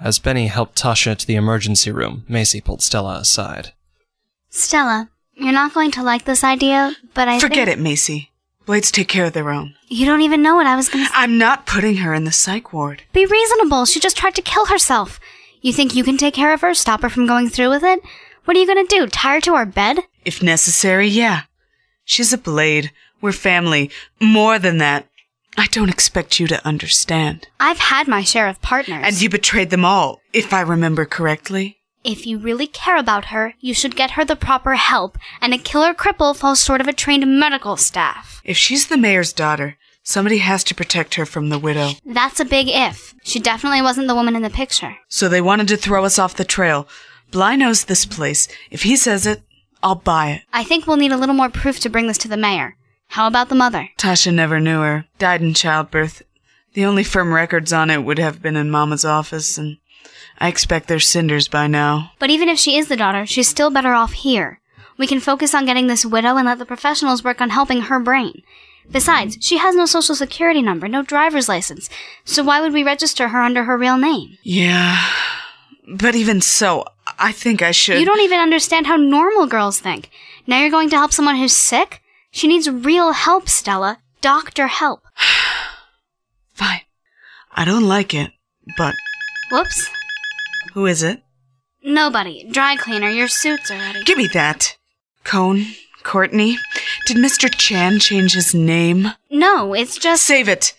[0.00, 3.72] As Benny helped Tasha to the emergency room, Macy pulled Stella aside.
[4.50, 8.30] Stella, you're not going to like this idea, but I Forget think it, Macy.
[8.66, 9.74] Blades take care of their own.
[9.88, 11.06] You don't even know what I was gonna.
[11.12, 13.02] I'm not putting her in the psych ward.
[13.12, 13.84] Be reasonable.
[13.86, 15.20] She just tried to kill herself.
[15.60, 18.00] You think you can take care of her, stop her from going through with it?
[18.44, 19.06] What are you gonna do?
[19.06, 20.00] Tie her to our bed?
[20.24, 21.42] If necessary, yeah.
[22.04, 22.90] She's a blade.
[23.20, 23.90] We're family.
[24.20, 25.08] More than that.
[25.56, 27.48] I don't expect you to understand.
[27.58, 29.02] I've had my share of partners.
[29.06, 31.78] And you betrayed them all, if I remember correctly.
[32.04, 35.58] If you really care about her, you should get her the proper help, and a
[35.58, 38.40] killer cripple falls short of a trained medical staff.
[38.44, 41.92] If she's the mayor's daughter, somebody has to protect her from the widow.
[42.04, 43.14] That's a big if.
[43.24, 44.96] She definitely wasn't the woman in the picture.
[45.08, 46.86] So they wanted to throw us off the trail.
[47.32, 48.46] Bly knows this place.
[48.70, 49.42] If he says it,
[49.82, 50.42] I'll buy it.
[50.52, 52.76] I think we'll need a little more proof to bring this to the mayor.
[53.08, 53.88] How about the mother?
[53.98, 55.06] Tasha never knew her.
[55.18, 56.22] Died in childbirth.
[56.74, 59.78] The only firm records on it would have been in Mama's office, and
[60.38, 62.12] I expect they're cinders by now.
[62.18, 64.60] But even if she is the daughter, she's still better off here.
[64.98, 67.98] We can focus on getting this widow and let the professionals work on helping her
[67.98, 68.42] brain.
[68.90, 71.88] Besides, she has no social security number, no driver's license,
[72.24, 74.36] so why would we register her under her real name?
[74.42, 75.02] Yeah.
[75.88, 76.84] But even so,
[77.18, 77.98] I think I should.
[77.98, 80.10] You don't even understand how normal girls think.
[80.46, 82.02] Now you're going to help someone who's sick?
[82.36, 83.96] She needs real help, Stella.
[84.20, 85.02] Doctor help.
[86.52, 86.82] Fine.
[87.54, 88.30] I don't like it,
[88.76, 88.94] but
[89.50, 89.88] Whoops.
[90.74, 91.22] who is it?
[91.82, 92.46] Nobody.
[92.50, 94.04] Dry cleaner, your suit's are ready.
[94.04, 94.76] Give me that.
[95.24, 95.64] Cohn?
[96.02, 96.58] Courtney?
[97.06, 97.48] Did Mr.
[97.50, 99.12] Chan change his name?
[99.30, 100.22] No, it's just.
[100.22, 100.74] Save it.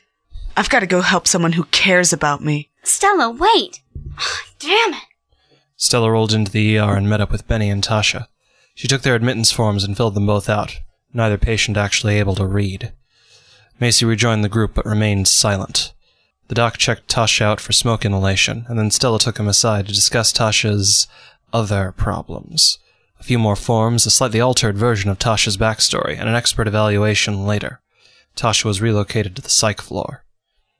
[0.55, 2.69] I've got to go help someone who cares about me.
[2.83, 3.81] Stella, wait.
[4.59, 5.03] Damn it.
[5.75, 8.27] Stella rolled into the ER and met up with Benny and Tasha.
[8.75, 10.81] She took their admittance forms and filled them both out,
[11.17, 12.93] neither patient actually able to read.
[13.79, 15.93] Macy rejoined the group but remained silent.
[16.47, 19.93] The doc checked Tasha out for smoke inhalation, and then Stella took him aside to
[19.93, 21.07] discuss Tasha's
[21.51, 22.79] other problems.
[23.19, 27.45] A few more forms, a slightly altered version of Tasha's backstory, and an expert evaluation
[27.45, 27.81] later.
[28.35, 30.23] Tasha was relocated to the psych floor.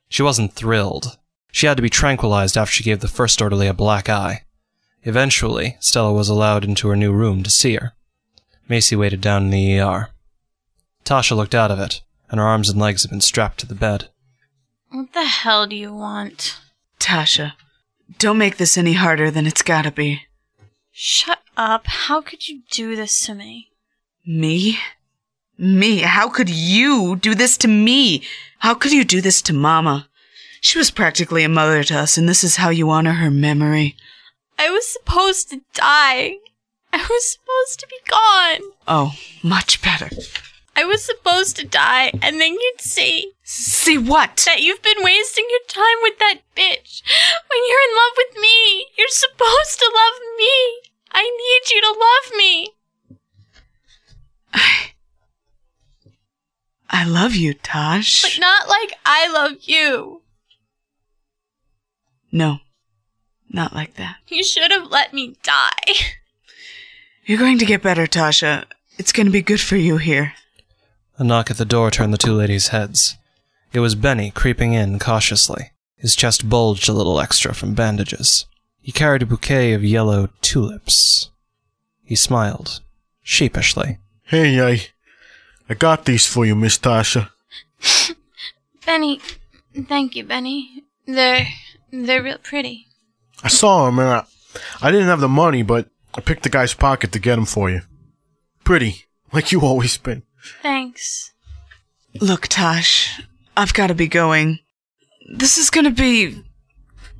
[0.08, 1.18] She wasn't thrilled.
[1.52, 4.44] She had to be tranquilized after she gave the first orderly a black eye.
[5.04, 7.94] Eventually, Stella was allowed into her new room to see her.
[8.70, 10.10] Macy waited down in the ER.
[11.08, 13.74] Tasha looked out of it, and her arms and legs had been strapped to the
[13.74, 14.10] bed.
[14.90, 16.60] What the hell do you want?
[17.00, 17.54] Tasha,
[18.20, 20.24] don't make this any harder than it's gotta be.
[20.92, 21.88] Shut up.
[21.88, 23.70] How could you do this to me?
[24.26, 24.80] Me?
[25.58, 26.00] Me?
[26.00, 28.22] How could you do this to me?
[28.60, 30.10] How could you do this to Mama?
[30.60, 33.96] She was practically a mother to us, and this is how you honor her memory.
[34.60, 36.36] I was supposed to die.
[36.92, 38.74] I was supposed to be gone.
[38.90, 40.10] Oh, much better.
[40.78, 43.32] I was supposed to die, and then you'd see.
[43.42, 44.44] See what?
[44.46, 47.02] That you've been wasting your time with that bitch.
[47.50, 50.92] When you're in love with me, you're supposed to love me.
[51.12, 52.70] I need you to love me.
[54.54, 54.92] I
[57.02, 58.22] I love you, Tosh.
[58.22, 60.22] But not like I love you.
[62.32, 62.60] No,
[63.50, 64.18] not like that.
[64.28, 65.94] You should have let me die.
[67.26, 68.66] You're going to get better, Tasha.
[69.00, 70.34] It's going to be good for you here.
[71.20, 73.18] A knock at the door turned the two ladies' heads.
[73.74, 75.72] It was Benny creeping in cautiously.
[75.96, 78.46] His chest bulged a little extra from bandages.
[78.82, 81.32] He carried a bouquet of yellow tulips.
[82.04, 82.82] He smiled,
[83.24, 83.98] sheepishly.
[84.26, 84.88] Hey, I,
[85.68, 87.30] I got these for you, Miss Tasha.
[88.86, 89.20] Benny,
[89.88, 90.84] thank you, Benny.
[91.08, 91.48] They're
[91.92, 92.88] they're real pretty.
[93.44, 94.26] I saw them and I,
[94.82, 97.70] I didn't have the money, but I picked the guy's pocket to get them for
[97.70, 97.82] you.
[98.64, 100.24] Pretty, like you always been.
[100.62, 101.32] Thanks.
[102.22, 103.22] Look, Tosh,
[103.56, 104.60] I've got to be going.
[105.30, 106.44] This is going to be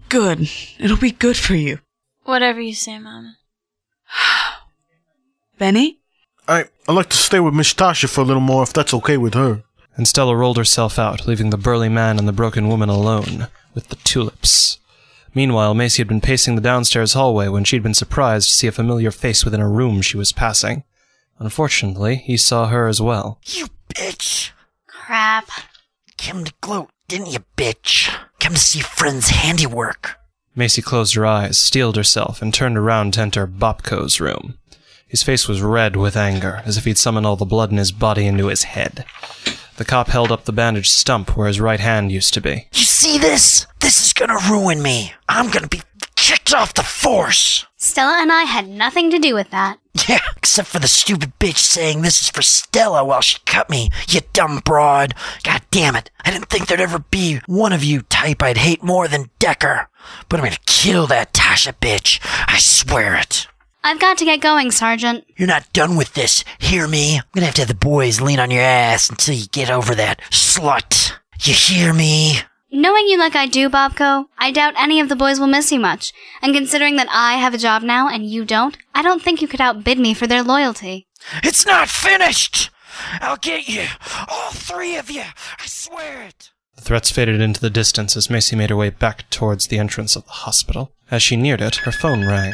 [0.10, 0.50] good.
[0.80, 1.80] It'll be good for you.
[2.24, 3.36] Whatever you say, Mama.
[5.58, 6.00] Benny?
[6.48, 9.18] I, I'd like to stay with Miss Tasha for a little more if that's okay
[9.18, 9.64] with her.
[9.98, 13.88] and Stella rolled herself out, leaving the burly man and the broken woman alone with
[13.90, 14.80] the tulips.
[15.34, 18.72] Meanwhile, Macy had been pacing the downstairs hallway when she'd been surprised to see a
[18.72, 20.84] familiar face within a room she was passing.
[21.40, 23.40] Unfortunately, he saw her as well.
[23.46, 24.52] You bitch.
[24.88, 25.50] Crap.
[26.18, 28.14] Came to gloat, didn't you, bitch?
[28.40, 30.18] Come to see friend's handiwork.
[30.56, 34.58] Macy closed her eyes, steeled herself, and turned around to enter Bobko's room.
[35.08, 37.92] His face was red with anger, as if he'd summoned all the blood in his
[37.92, 39.06] body into his head.
[39.78, 42.68] The cop held up the bandaged stump where his right hand used to be.
[42.74, 43.68] You see this?
[43.80, 45.14] This is gonna ruin me.
[45.30, 45.84] I'm gonna be
[46.16, 47.67] kicked off the force.
[47.80, 49.78] Stella and I had nothing to do with that.
[50.10, 53.92] Yeah, except for the stupid bitch saying this is for Stella while she cut me,
[54.10, 55.14] you dumb broad.
[55.44, 56.10] God damn it.
[56.26, 59.90] I didn't think there'd ever be one of you type I'd hate more than Decker.
[60.28, 62.20] But I'm gonna kill that Tasha bitch.
[62.48, 63.48] I swear it.
[63.84, 65.26] I've got to get going, Sergeant.
[65.36, 66.44] You're not done with this.
[66.58, 67.18] Hear me?
[67.18, 69.94] I'm gonna have to have the boys lean on your ass until you get over
[69.94, 71.14] that slut.
[71.44, 72.40] You hear me?
[72.70, 75.80] Knowing you like I do, Bobko, I doubt any of the boys will miss you
[75.80, 76.12] much.
[76.42, 79.48] And considering that I have a job now and you don't, I don't think you
[79.48, 81.08] could outbid me for their loyalty.
[81.44, 82.70] It's not finished!
[83.22, 83.86] I'll get you.
[84.28, 85.22] All three of you.
[85.22, 86.50] I swear it.
[86.76, 90.16] The threats faded into the distance as Macy made her way back towards the entrance
[90.16, 90.92] of the hospital.
[91.10, 92.54] As she neared it, her phone rang.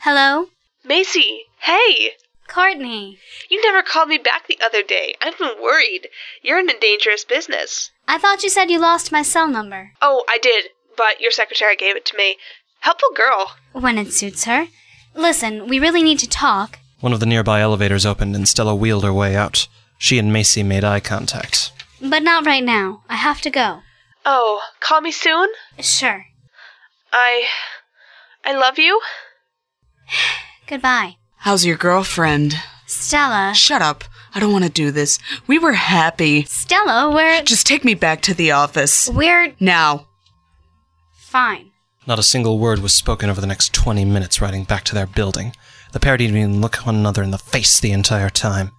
[0.00, 0.46] Hello?
[0.84, 2.12] Macy, hey!
[2.48, 3.18] Courtney.
[3.50, 5.14] You never called me back the other day.
[5.20, 6.08] I've been worried.
[6.42, 7.90] You're in a dangerous business.
[8.08, 9.92] I thought you said you lost my cell number.
[10.00, 12.36] Oh, I did, but your secretary gave it to me.
[12.80, 13.52] Helpful girl.
[13.72, 14.68] When it suits her.
[15.14, 16.78] Listen, we really need to talk.
[17.00, 19.68] One of the nearby elevators opened and Stella wheeled her way out.
[19.98, 21.72] She and Macy made eye contact.
[22.00, 23.02] But not right now.
[23.08, 23.80] I have to go.
[24.24, 25.48] Oh, call me soon?
[25.80, 26.26] Sure.
[27.12, 27.46] I.
[28.44, 29.00] I love you.
[30.66, 31.16] Goodbye.
[31.38, 32.54] How's your girlfriend?
[32.86, 33.52] Stella.
[33.54, 34.04] Shut up.
[34.36, 35.18] I don't want to do this.
[35.46, 36.44] We were happy.
[36.44, 37.40] Stella, we're.
[37.40, 39.08] Just take me back to the office.
[39.08, 39.54] We're.
[39.58, 40.08] Now.
[41.14, 41.70] Fine.
[42.06, 45.06] Not a single word was spoken over the next 20 minutes riding back to their
[45.06, 45.54] building.
[45.92, 48.72] The pair didn't even look one another in the face the entire time.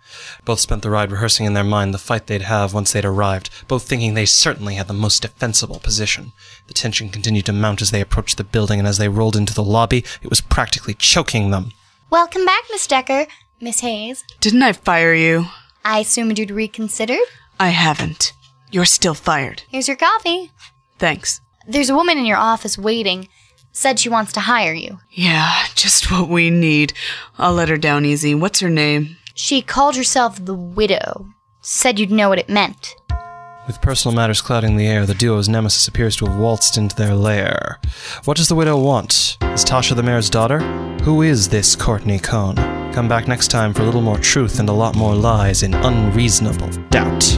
[0.45, 3.49] Both spent the ride rehearsing in their mind the fight they'd have once they'd arrived,
[3.67, 6.33] both thinking they certainly had the most defensible position.
[6.67, 9.55] The tension continued to mount as they approached the building, and as they rolled into
[9.55, 11.71] the lobby, it was practically choking them.
[12.11, 13.25] Welcome back, Miss Decker.
[13.59, 14.23] Miss Hayes.
[14.39, 15.45] Didn't I fire you?
[15.83, 17.17] I assumed you'd reconsidered?
[17.59, 18.33] I haven't.
[18.69, 19.63] You're still fired.
[19.69, 20.51] Here's your coffee.
[20.99, 21.41] Thanks.
[21.67, 23.29] There's a woman in your office waiting.
[23.71, 24.99] Said she wants to hire you.
[25.11, 26.93] Yeah, just what we need.
[27.37, 28.35] I'll let her down easy.
[28.35, 29.17] What's her name?
[29.33, 31.27] She called herself the Widow.
[31.61, 32.95] Said you'd know what it meant.
[33.67, 37.13] With personal matters clouding the air, the duo's nemesis appears to have waltzed into their
[37.13, 37.79] lair.
[38.23, 39.37] What does the widow want?
[39.41, 40.59] Is Tasha the mayor's daughter?
[41.03, 42.55] Who is this Courtney Cohn?
[42.97, 45.75] Come back next time for a little more truth and a lot more lies in
[45.75, 47.31] unreasonable doubt.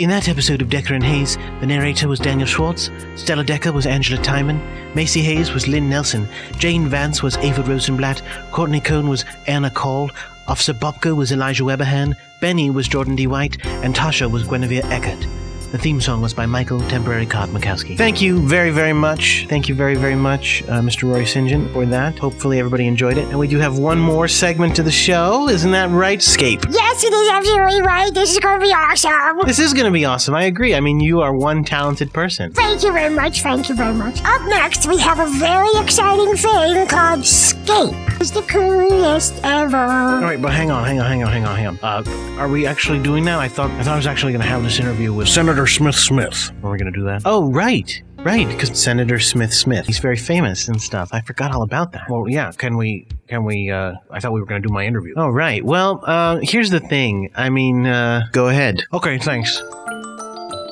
[0.00, 3.86] In that episode of Decker and Hayes, the narrator was Daniel Schwartz, Stella Decker was
[3.86, 4.60] Angela Timon,
[4.96, 6.26] Macy Hayes was Lynn Nelson,
[6.58, 10.10] Jane Vance was Ava Rosenblatt, Courtney Cohn was Anna Call,
[10.48, 13.28] Officer Bobko was Elijah Weberhan, Benny was Jordan D.
[13.28, 15.43] White, and Tasha was Guinevere Eckert.
[15.74, 17.98] The theme song was by Michael Temporary Card Mikowski.
[17.98, 19.44] Thank you very, very much.
[19.48, 21.12] Thank you very, very much, uh, Mr.
[21.12, 21.48] Roy St.
[21.48, 22.16] John, for that.
[22.16, 23.26] Hopefully, everybody enjoyed it.
[23.26, 25.48] And we do have one more segment to the show.
[25.48, 26.60] Isn't that right, Scape?
[26.70, 28.14] Yes, it is absolutely right.
[28.14, 29.46] This is going to be awesome.
[29.46, 30.32] This is going to be awesome.
[30.36, 30.76] I agree.
[30.76, 32.52] I mean, you are one talented person.
[32.52, 33.42] Thank you very much.
[33.42, 34.22] Thank you very much.
[34.22, 37.96] Up next, we have a very exciting thing called Scape.
[38.20, 39.76] It's the coolest ever.
[39.76, 41.78] All right, but hang on, hang on, hang on, hang on, hang on.
[41.82, 43.38] Uh, are we actually doing that?
[43.38, 45.94] I thought I thought I was actually going to have this interview with Senator Smith
[45.94, 46.50] Smith.
[46.62, 47.22] Are we going to do that?
[47.24, 48.02] Oh, right.
[48.18, 51.10] Right, because Senator Smith Smith, he's very famous and stuff.
[51.12, 52.08] I forgot all about that.
[52.08, 54.86] Well, yeah, can we, can we, uh, I thought we were going to do my
[54.86, 55.12] interview.
[55.16, 55.62] Oh, right.
[55.62, 57.30] Well, uh, here's the thing.
[57.34, 58.82] I mean, uh, go ahead.
[58.94, 59.62] Okay, thanks.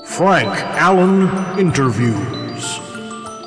[0.07, 1.29] Frank Allen
[1.59, 2.81] Interviews.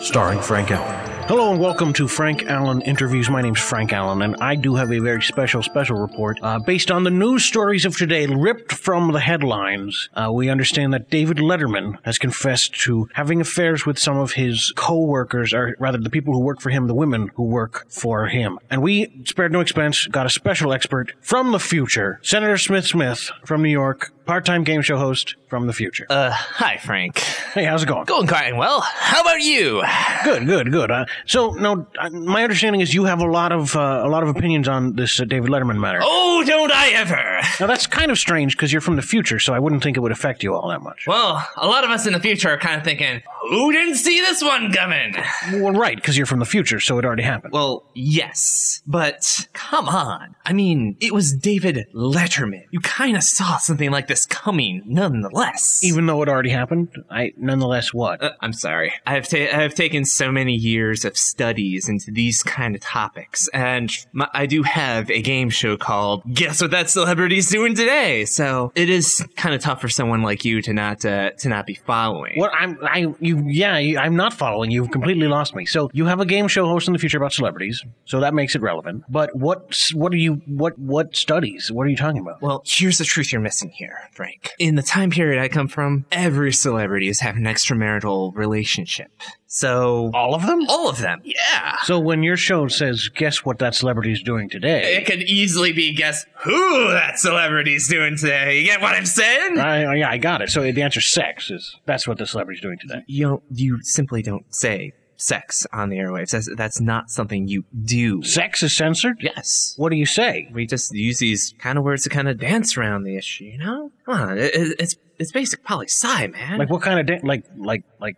[0.06, 1.05] Starring Frank Allen.
[1.28, 3.32] Hello and welcome to Frank Allen Interviews.
[3.32, 6.92] My name's Frank Allen, and I do have a very special, special report uh, based
[6.92, 10.08] on the news stories of today, ripped from the headlines.
[10.14, 14.72] Uh, we understand that David Letterman has confessed to having affairs with some of his
[14.76, 18.60] co-workers, or rather, the people who work for him, the women who work for him.
[18.70, 23.32] And we spared no expense, got a special expert from the future, Senator Smith Smith
[23.44, 26.06] from New York, part-time game show host from the future.
[26.10, 27.20] Uh, hi, Frank.
[27.20, 28.06] Hey, how's it going?
[28.06, 28.82] Going quite well.
[28.82, 29.84] How about you?
[30.24, 30.92] Good, good, good.
[30.92, 34.24] Uh, so, no, uh, my understanding is you have a lot of uh, a lot
[34.24, 36.00] of opinions on this uh, David Letterman matter.
[36.02, 37.40] Oh, don't I ever!
[37.60, 40.00] Now that's kind of strange because you're from the future, so I wouldn't think it
[40.02, 41.06] would affect you all that much.
[41.08, 44.20] Well, a lot of us in the future are kind of thinking, who didn't see
[44.22, 45.16] this one coming?
[45.54, 47.54] Well, right, because you're from the future, so it already happened.
[47.54, 50.36] Well, yes, but come on.
[50.46, 52.64] I mean, it was David Letterman.
[52.72, 55.80] You kind of saw something like this coming, nonetheless.
[55.84, 58.22] Even though it already happened, I nonetheless what?
[58.24, 58.94] Uh, I'm sorry.
[59.08, 62.82] I have ta- I have taken so many years of studies into these kind of
[62.82, 67.74] topics, and my- I do have a game show called "Guess What That Celebrity's Doing
[67.74, 71.50] Today." So it is kind of tough for someone like you to not uh, to
[71.50, 72.38] not be following.
[72.40, 74.70] What I'm, I, you, yeah, you, I'm not following.
[74.70, 75.66] You've completely lost me.
[75.66, 78.54] So you have a game show host in the future about celebrities, so that makes
[78.56, 79.04] it relevant.
[79.10, 81.72] But what, what are you, what, what studies?
[81.72, 82.42] What are you talking about?
[82.42, 84.52] Well, here's the truth you're missing here, Frank.
[84.60, 89.12] In the time period I come from, every celebrity has had an extramarital relationship.
[89.48, 91.78] So all of them, all of them, yeah.
[91.84, 95.94] So when your show says, "Guess what that celebrity's doing today," It could easily be
[95.94, 98.60] guess who that celebrity's doing today.
[98.60, 99.58] You get what I'm saying?
[99.58, 100.50] I, yeah, I got it.
[100.50, 103.04] So the answer sex is that's what the celebrity's doing today.
[103.08, 106.32] You don't, you simply don't say sex on the airwaves.
[106.32, 108.22] That's, that's not something you do.
[108.24, 109.18] Sex is censored?
[109.22, 109.74] Yes.
[109.78, 110.50] What do you say?
[110.54, 113.58] We just use these kind of words to kind of dance around the issue, you
[113.58, 113.92] know?
[114.06, 116.58] Come on, it, it- it's it's basic poli sci, man.
[116.60, 118.18] Like what kind of da- like like like?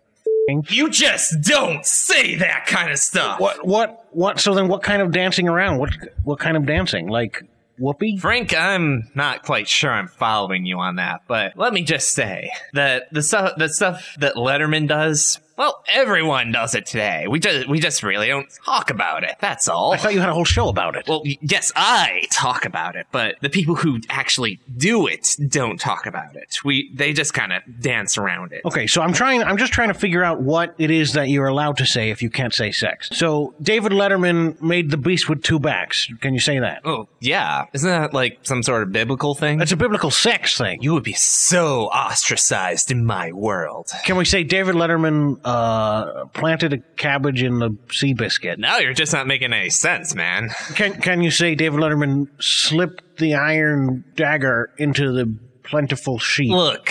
[0.70, 3.38] You just don't say that kind of stuff.
[3.38, 4.40] What what what?
[4.40, 5.78] So then, what kind of dancing around?
[5.78, 5.90] What
[6.24, 7.06] what kind of dancing?
[7.08, 7.44] Like
[7.78, 8.16] whoopee?
[8.16, 12.50] Frank, I'm not quite sure I'm following you on that, but let me just say
[12.72, 17.26] that the stuff the stuff that Letterman does, well, everyone does it today.
[17.28, 19.34] We just we just really don't talk about it.
[19.40, 19.92] That's all.
[19.92, 21.08] I thought you had a whole show about it.
[21.08, 26.06] Well, yes, I talk about it, but the people who actually do it don't talk
[26.06, 26.58] about it.
[26.64, 28.62] We they just kind of dance around it.
[28.64, 29.42] Okay, so I'm trying.
[29.42, 32.22] I'm just trying to figure out what it is that you're allowed to say if
[32.22, 33.10] you can't say sex.
[33.12, 36.08] So David Letterman made the beast with two backs.
[36.20, 36.82] Can you say that?
[36.84, 37.64] Oh, yeah.
[37.72, 39.58] Isn't that like some sort of biblical thing?
[39.58, 40.80] That's a biblical sex thing.
[40.82, 43.90] You would be so ostracized in my world.
[44.04, 48.58] Can we say David Letterman uh, uh, planted a cabbage in the sea biscuit?
[48.58, 50.50] Now you're just not making any sense, man.
[50.74, 56.50] Can Can you say David Letterman slipped the iron dagger into the plentiful sheep?
[56.50, 56.90] Look,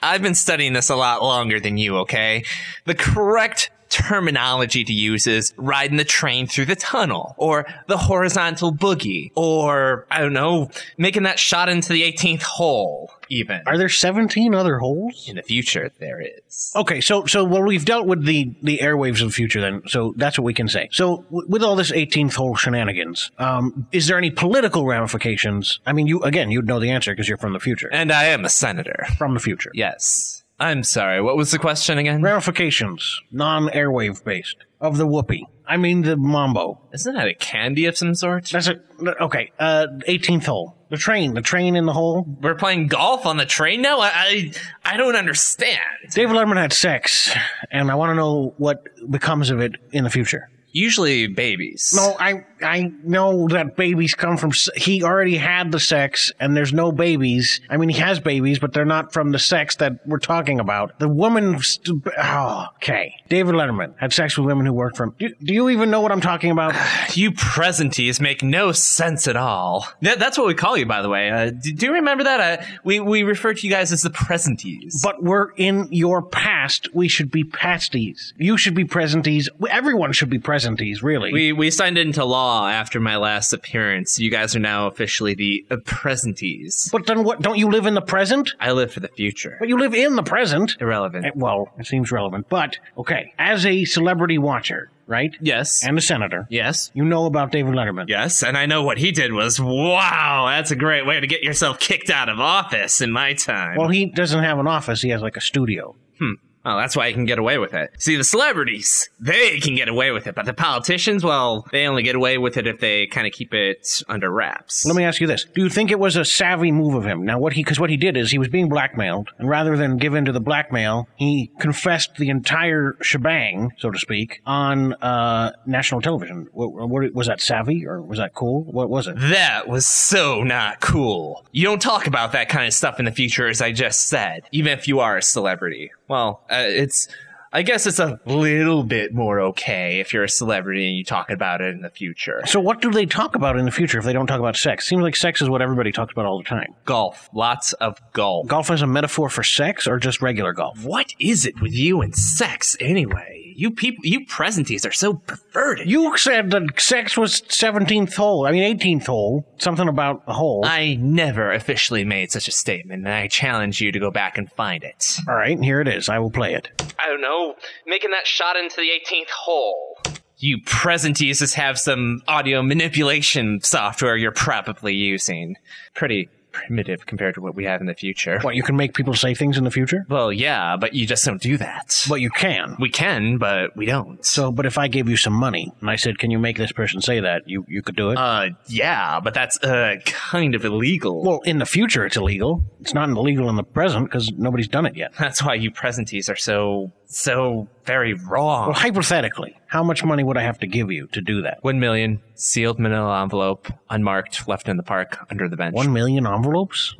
[0.00, 2.44] I've been studying this a lot longer than you, okay?
[2.86, 8.72] The correct terminology to use is riding the train through the tunnel, or the horizontal
[8.72, 13.62] boogie, or, I don't know, making that shot into the 18th hole, even.
[13.66, 15.28] Are there 17 other holes?
[15.28, 16.72] In the future, there is.
[16.74, 20.14] Okay, so so well we've dealt with the the airwaves of the future then, so
[20.16, 20.88] that's what we can say.
[20.92, 25.80] So w- with all this 18th hole shenanigans, um, is there any political ramifications?
[25.86, 27.88] I mean, you again, you'd know the answer because you're from the future.
[27.92, 29.06] And I am a senator.
[29.16, 29.70] From the future.
[29.74, 30.44] Yes.
[30.60, 32.20] I'm sorry, what was the question again?
[32.20, 35.46] Ramifications, non-airwave based, of the whoopee.
[35.68, 36.80] I mean the mambo.
[36.92, 38.46] Isn't that a candy of some sort?
[38.50, 38.80] That's a
[39.20, 39.52] okay.
[39.58, 40.77] Uh, 18th hole.
[40.90, 41.34] The train.
[41.34, 42.26] The train in the hole.
[42.40, 44.00] We're playing golf on the train now?
[44.00, 44.52] I, I,
[44.84, 45.80] I don't understand.
[46.12, 47.30] David Letterman had sex,
[47.70, 50.48] and I want to know what becomes of it in the future.
[50.72, 51.92] Usually babies.
[51.94, 54.52] No, I I know that babies come from.
[54.76, 57.60] He already had the sex, and there's no babies.
[57.70, 60.98] I mean, he has babies, but they're not from the sex that we're talking about.
[60.98, 61.60] The woman.
[61.60, 63.14] St- oh, okay.
[63.28, 65.14] David Letterman had sex with women who worked for him.
[65.18, 66.74] Do, do you even know what I'm talking about?
[67.18, 69.88] You presentees make no sense at all.
[70.02, 71.30] That, that's what we call you, by the way.
[71.30, 72.60] Uh, do, do you remember that?
[72.60, 75.02] Uh, we, we refer to you guys as the presentees.
[75.02, 76.94] But we're in your past.
[76.94, 78.34] We should be pasties.
[78.36, 79.48] You should be presentees.
[79.68, 81.32] Everyone should be presenties, really.
[81.32, 84.18] We, we signed into law after my last appearance.
[84.18, 86.90] You guys are now officially the uh, presenties.
[86.90, 87.40] but then what?
[87.40, 88.54] Don't you live in the present?
[88.60, 89.56] I live for the future.
[89.58, 90.76] But you live in the present.
[90.80, 91.26] Irrelevant.
[91.26, 92.48] Eh, Well, it seems relevant.
[92.48, 95.34] But, okay, as a celebrity watcher, right?
[95.40, 95.84] Yes.
[95.84, 96.46] And a senator.
[96.50, 96.90] Yes.
[96.94, 98.06] You know about David Letterman.
[98.08, 101.42] Yes, and I know what he did was wow, that's a great way to get
[101.42, 103.76] yourself kicked out of office in my time.
[103.76, 105.00] Well, he doesn't have an office.
[105.02, 105.94] He has like a studio.
[106.18, 106.32] Hmm.
[106.68, 107.92] Oh, that's why he can get away with it.
[107.96, 112.02] See, the celebrities, they can get away with it, but the politicians, well, they only
[112.02, 114.84] get away with it if they kind of keep it under wraps.
[114.84, 117.24] Let me ask you this: Do you think it was a savvy move of him?
[117.24, 119.96] Now, what he because what he did is he was being blackmailed, and rather than
[119.96, 125.52] give in to the blackmail, he confessed the entire shebang, so to speak, on uh,
[125.64, 126.48] national television.
[126.52, 128.64] What, what, was that savvy or was that cool?
[128.64, 129.16] What was it?
[129.18, 131.46] That was so not cool.
[131.52, 134.42] You don't talk about that kind of stuff in the future, as I just said,
[134.52, 135.92] even if you are a celebrity.
[136.08, 137.08] Well, uh, it's
[137.50, 141.30] I guess it's a little bit more okay if you're a celebrity and you talk
[141.30, 142.42] about it in the future.
[142.44, 144.86] So what do they talk about in the future if they don't talk about sex?
[144.86, 146.74] Seems like sex is what everybody talks about all the time.
[146.84, 147.30] Golf.
[147.32, 148.48] Lots of golf.
[148.48, 150.84] Golf as a metaphor for sex or just regular golf?
[150.84, 153.47] What is it with you and sex anyway?
[153.58, 155.90] You people, you presentees are so perverted.
[155.90, 158.46] You said that sex was 17th hole.
[158.46, 159.44] I mean, 18th hole.
[159.58, 160.64] Something about a hole.
[160.64, 164.48] I never officially made such a statement, and I challenge you to go back and
[164.52, 165.18] find it.
[165.26, 166.08] All right, here it is.
[166.08, 166.68] I will play it.
[167.00, 169.98] I don't know, making that shot into the 18th hole.
[170.36, 175.56] You presentees just have some audio manipulation software you're probably using.
[175.96, 176.28] Pretty
[176.66, 178.38] primitive compared to what we have in the future.
[178.40, 180.04] What, you can make people say things in the future?
[180.08, 182.04] Well, yeah, but you just don't do that.
[182.08, 182.76] But you can.
[182.78, 184.24] We can, but we don't.
[184.24, 186.72] So, but if I gave you some money and I said, "Can you make this
[186.72, 188.18] person say that?" You you could do it.
[188.18, 191.22] Uh, yeah, but that's uh kind of illegal.
[191.22, 192.62] Well, in the future, it's illegal.
[192.80, 195.12] It's not illegal in the present because nobody's done it yet.
[195.18, 198.68] That's why you presentees are so so very wrong.
[198.68, 201.58] Well, hypothetically, how much money would I have to give you to do that?
[201.62, 205.74] One million, sealed manila envelope, unmarked, left in the park under the bench.
[205.74, 206.94] One million envelopes?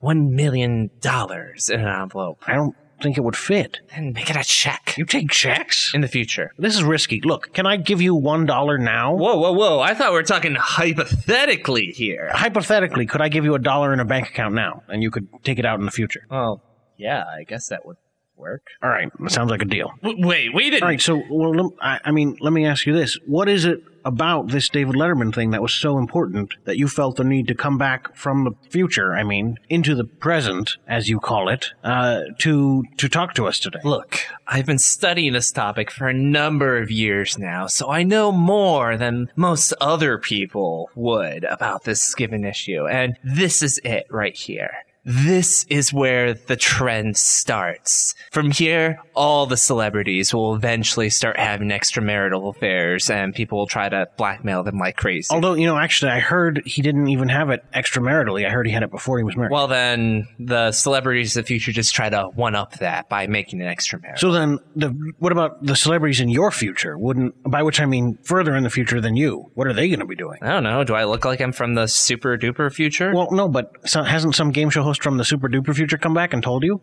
[0.00, 2.44] One million dollars in an envelope.
[2.46, 3.80] I don't think it would fit.
[3.94, 4.94] Then make it a check.
[4.96, 5.92] You take checks?
[5.94, 6.52] In the future.
[6.58, 7.20] This is risky.
[7.22, 9.14] Look, can I give you one dollar now?
[9.14, 9.80] Whoa, whoa, whoa.
[9.80, 12.30] I thought we were talking hypothetically here.
[12.32, 15.28] Hypothetically, could I give you a dollar in a bank account now and you could
[15.42, 16.26] take it out in the future?
[16.30, 16.62] Well,
[16.96, 17.96] yeah, I guess that would
[18.36, 18.66] work.
[18.82, 19.92] All right, sounds like a deal.
[20.02, 20.82] Wait, we didn't.
[20.82, 23.64] All right, so well, lem- I, I mean, let me ask you this: What is
[23.64, 27.48] it about this David Letterman thing that was so important that you felt the need
[27.48, 29.14] to come back from the future?
[29.14, 33.58] I mean, into the present, as you call it, uh, to to talk to us
[33.58, 33.80] today.
[33.84, 38.32] Look, I've been studying this topic for a number of years now, so I know
[38.32, 44.36] more than most other people would about this given issue, and this is it right
[44.36, 44.70] here.
[45.06, 48.16] This is where the trend starts.
[48.32, 53.88] From here, all the celebrities will eventually start having extramarital affairs and people will try
[53.88, 55.28] to blackmail them like crazy.
[55.32, 58.46] Although, you know, actually, I heard he didn't even have it extramaritally.
[58.46, 59.52] I heard he had it before he was married.
[59.52, 63.60] Well, then the celebrities of the future just try to one up that by making
[63.60, 64.18] it extramarital.
[64.18, 64.88] So then, the,
[65.20, 66.98] what about the celebrities in your future?
[66.98, 69.52] Wouldn't, by which I mean further in the future than you.
[69.54, 70.40] What are they going to be doing?
[70.42, 70.82] I don't know.
[70.82, 73.12] Do I look like I'm from the super duper future?
[73.14, 76.14] Well, no, but so, hasn't some game show host from the super duper future come
[76.14, 76.80] back and told you?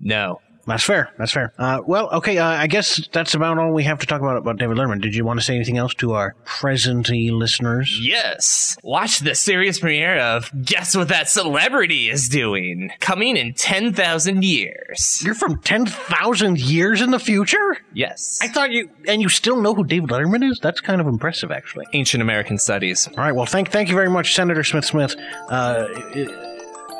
[0.00, 0.40] No.
[0.66, 1.10] That's fair.
[1.18, 1.52] That's fair.
[1.58, 2.38] Uh, well, okay.
[2.38, 5.00] Uh, I guess that's about all we have to talk about about David Letterman.
[5.00, 7.98] Did you want to say anything else to our presenty listeners?
[8.00, 8.76] Yes.
[8.82, 15.20] Watch the series premiere of Guess What That Celebrity Is Doing, coming in 10,000 years.
[15.24, 17.78] You're from 10,000 years in the future?
[17.92, 18.38] Yes.
[18.40, 20.60] I thought you, and you still know who David Letterman is?
[20.60, 21.86] That's kind of impressive, actually.
[21.92, 23.08] Ancient American Studies.
[23.08, 23.34] All right.
[23.34, 25.16] Well, thank, thank you very much, Senator Smith Smith.
[25.48, 25.88] Uh,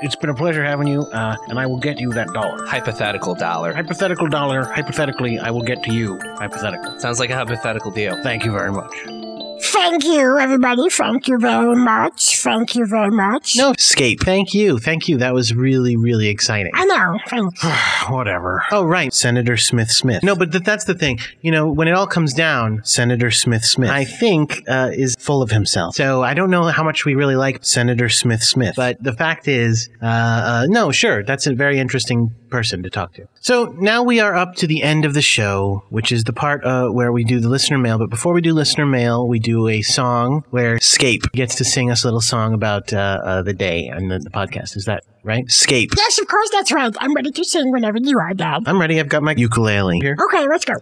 [0.03, 2.67] it's been a pleasure having you, uh, and I will get you that dollar.
[2.67, 3.73] Hypothetical dollar.
[3.73, 4.65] Hypothetical dollar.
[4.65, 6.19] Hypothetically, I will get to you.
[6.39, 6.99] Hypothetically.
[6.99, 8.21] Sounds like a hypothetical deal.
[8.23, 9.22] Thank you very much.
[9.63, 10.89] Thank you, everybody.
[10.91, 12.39] Thank you very much.
[12.41, 13.57] Thank you very much.
[13.57, 14.21] No, Scape.
[14.21, 14.79] Thank you.
[14.79, 15.19] Thank you.
[15.19, 16.73] That was really, really exciting.
[16.75, 17.19] I know.
[17.29, 17.65] Thanks.
[18.11, 18.65] Whatever.
[18.73, 19.13] Oh, right.
[19.15, 20.23] Senator Smith Smith.
[20.23, 21.19] No, but th- that's the thing.
[21.41, 25.43] You know, when it all comes down, Senator Smith Smith, I think, uh, is full
[25.43, 25.95] of himself.
[25.95, 28.75] So I don't know how much we really like Senator Smith Smith.
[28.77, 31.23] But the fact is, uh, uh, no, sure.
[31.23, 33.27] That's a very interesting person to talk to.
[33.41, 36.65] So now we are up to the end of the show, which is the part
[36.65, 37.99] uh, where we do the listener mail.
[37.99, 41.91] But before we do listener mail, we do a song where Scape gets to sing
[41.91, 44.77] us a little song about uh, uh, the day and the, the podcast.
[44.77, 45.51] Is that right?
[45.51, 45.93] Scape.
[45.97, 46.95] Yes, of course, that's right.
[47.01, 48.65] I'm ready to sing whenever you are, Dad.
[48.67, 49.01] I'm ready.
[49.01, 50.17] I've got my ukulele here.
[50.27, 50.75] Okay, let's go.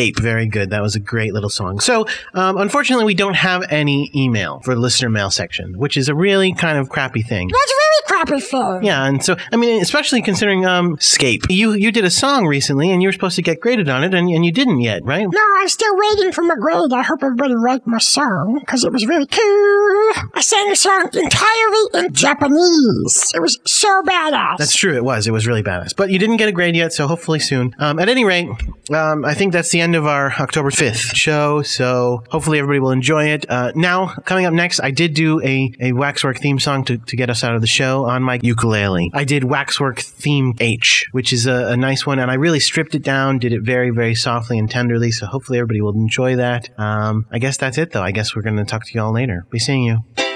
[0.00, 0.22] Very good.
[0.30, 0.70] Very good.
[0.70, 1.80] That was a great little song.
[1.80, 6.08] So, um, unfortunately, we don't have any email for the listener mail section, which is
[6.08, 7.50] a really kind of crappy thing.
[8.82, 12.90] Yeah, and so I mean, especially considering um, Scape, you you did a song recently,
[12.90, 15.26] and you were supposed to get graded on it, and, and you didn't yet, right?
[15.28, 16.92] No, I'm still waiting for my grade.
[16.92, 20.30] I hope everybody liked my song because it was really cool.
[20.34, 23.32] I sang a song entirely in Japanese.
[23.34, 24.56] It was so badass.
[24.58, 24.94] That's true.
[24.96, 25.26] It was.
[25.26, 25.94] It was really badass.
[25.96, 27.74] But you didn't get a grade yet, so hopefully soon.
[27.78, 28.48] Um, at any rate,
[28.92, 32.90] um, I think that's the end of our October 5th show, so hopefully everybody will
[32.90, 33.48] enjoy it.
[33.48, 37.16] Uh, now, coming up next, I did do a, a Waxwork theme song to, to
[37.16, 39.10] get us out of the show on my ukulele.
[39.14, 42.94] I did Waxwork Theme H, which is a, a nice one, and I really stripped
[42.94, 46.68] it down, did it very, very softly and tenderly, so hopefully everybody will enjoy that.
[46.78, 48.02] Um, I guess that's it, though.
[48.02, 49.46] I guess we're going to talk to you all later.
[49.50, 50.29] Be seeing you.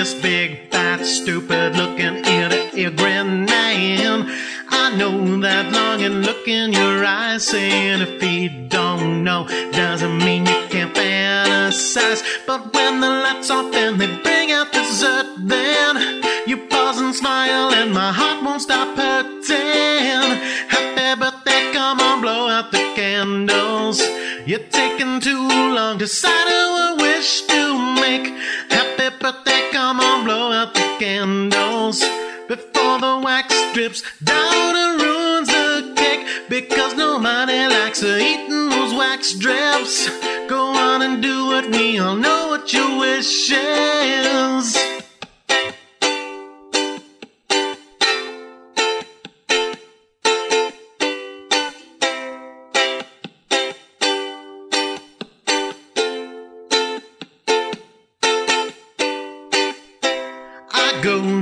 [0.00, 4.26] This big, fat, stupid looking ear to ear man.
[4.70, 10.46] I know that longing look in your eyes, saying if he don't know, doesn't mean
[10.46, 12.22] you can't fantasize.
[12.46, 17.70] But when the lights off and they bring out dessert, then you pause and smile,
[17.74, 20.30] and my heart won't stop hurting.
[20.74, 24.00] Happy birthday, come on, blow out the candles.
[24.46, 26.99] You're taking too long to decide who
[31.10, 32.00] candles.
[32.46, 36.24] Before the wax drips down and ruins the cake.
[36.48, 40.08] Because nobody likes eating those wax drips.
[40.48, 44.89] Go on and do it, we all know what your wish is.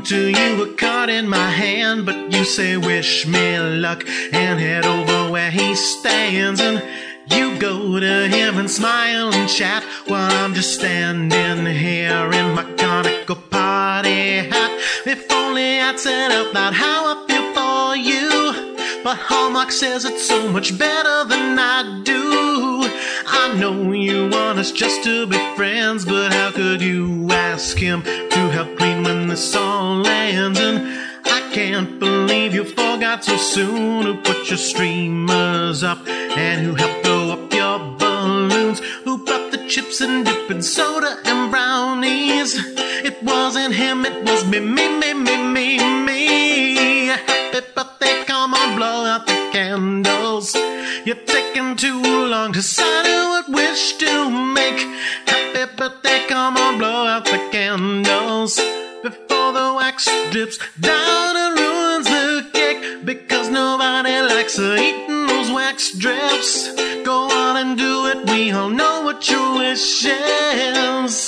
[0.09, 4.87] To you a card in my hand, but you say wish me luck and head
[4.87, 6.83] over where he stands and
[7.27, 12.65] you go to him and smile and chat while I'm just standing here in my
[12.79, 14.81] conical party hat.
[15.05, 20.27] If only I'd said out loud how I feel for you, but Hallmark says it's
[20.27, 22.19] so much better than I do.
[23.41, 28.03] I know you want us just to be friends, but how could you ask him
[28.03, 30.59] to help clean when this all lands?
[30.59, 30.77] And
[31.25, 37.07] I can't believe you forgot so soon who put your streamers up and who helped
[37.07, 42.55] throw up your balloons, who brought the chips and dipping soda and brownies.
[43.09, 46.18] It wasn't him, it was me, me, me, me, me, me.
[51.79, 54.81] Too long to who would wish to make.
[55.29, 58.57] Happy birthday, come on, blow out the candles.
[59.01, 63.05] Before the wax drips down and ruins the cake.
[63.05, 66.75] Because nobody likes eating those wax drips.
[67.05, 71.28] Go on and do it, we all know what your wish is.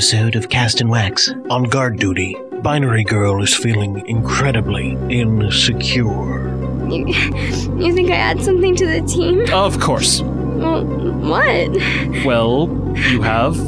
[0.00, 6.48] Episode of Cast and Wax, on guard duty, Binary Girl is feeling incredibly insecure.
[6.88, 7.06] You,
[7.78, 9.44] you think I add something to the team?
[9.52, 10.22] Of course.
[10.22, 12.24] Well, what?
[12.24, 13.58] Well, you have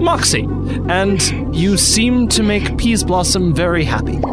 [0.00, 0.48] Moxie,
[0.88, 4.18] and you seem to make Peaseblossom very happy.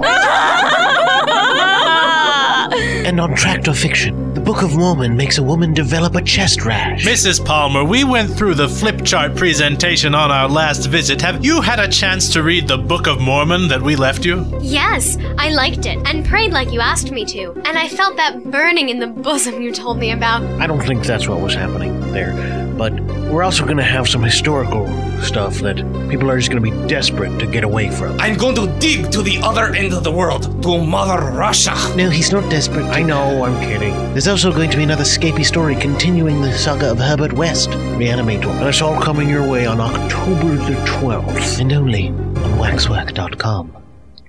[3.03, 4.20] And on tractor fiction.
[4.51, 7.05] The Book of Mormon makes a woman develop a chest rash.
[7.05, 7.43] Mrs.
[7.45, 11.21] Palmer, we went through the flip chart presentation on our last visit.
[11.21, 14.45] Have you had a chance to read the Book of Mormon that we left you?
[14.59, 17.53] Yes, I liked it and prayed like you asked me to.
[17.63, 20.43] And I felt that burning in the bosom you told me about.
[20.59, 22.60] I don't think that's what was happening there.
[22.81, 24.87] But we're also going to have some historical
[25.21, 25.75] stuff that
[26.09, 28.19] people are just going to be desperate to get away from.
[28.19, 31.75] I'm going to dig to the other end of the world, to Mother Russia.
[31.95, 32.85] No, he's not desperate.
[32.85, 33.93] I know, I'm kidding.
[34.13, 38.49] There's also going to be another scapy story continuing the saga of Herbert West, Reanimator.
[38.49, 41.59] And it's all coming your way on October the 12th.
[41.61, 43.77] And only on waxwork.com.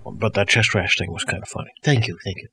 [0.04, 1.70] But that chest rash thing was kind of funny.
[1.82, 2.48] Thank you, thank you.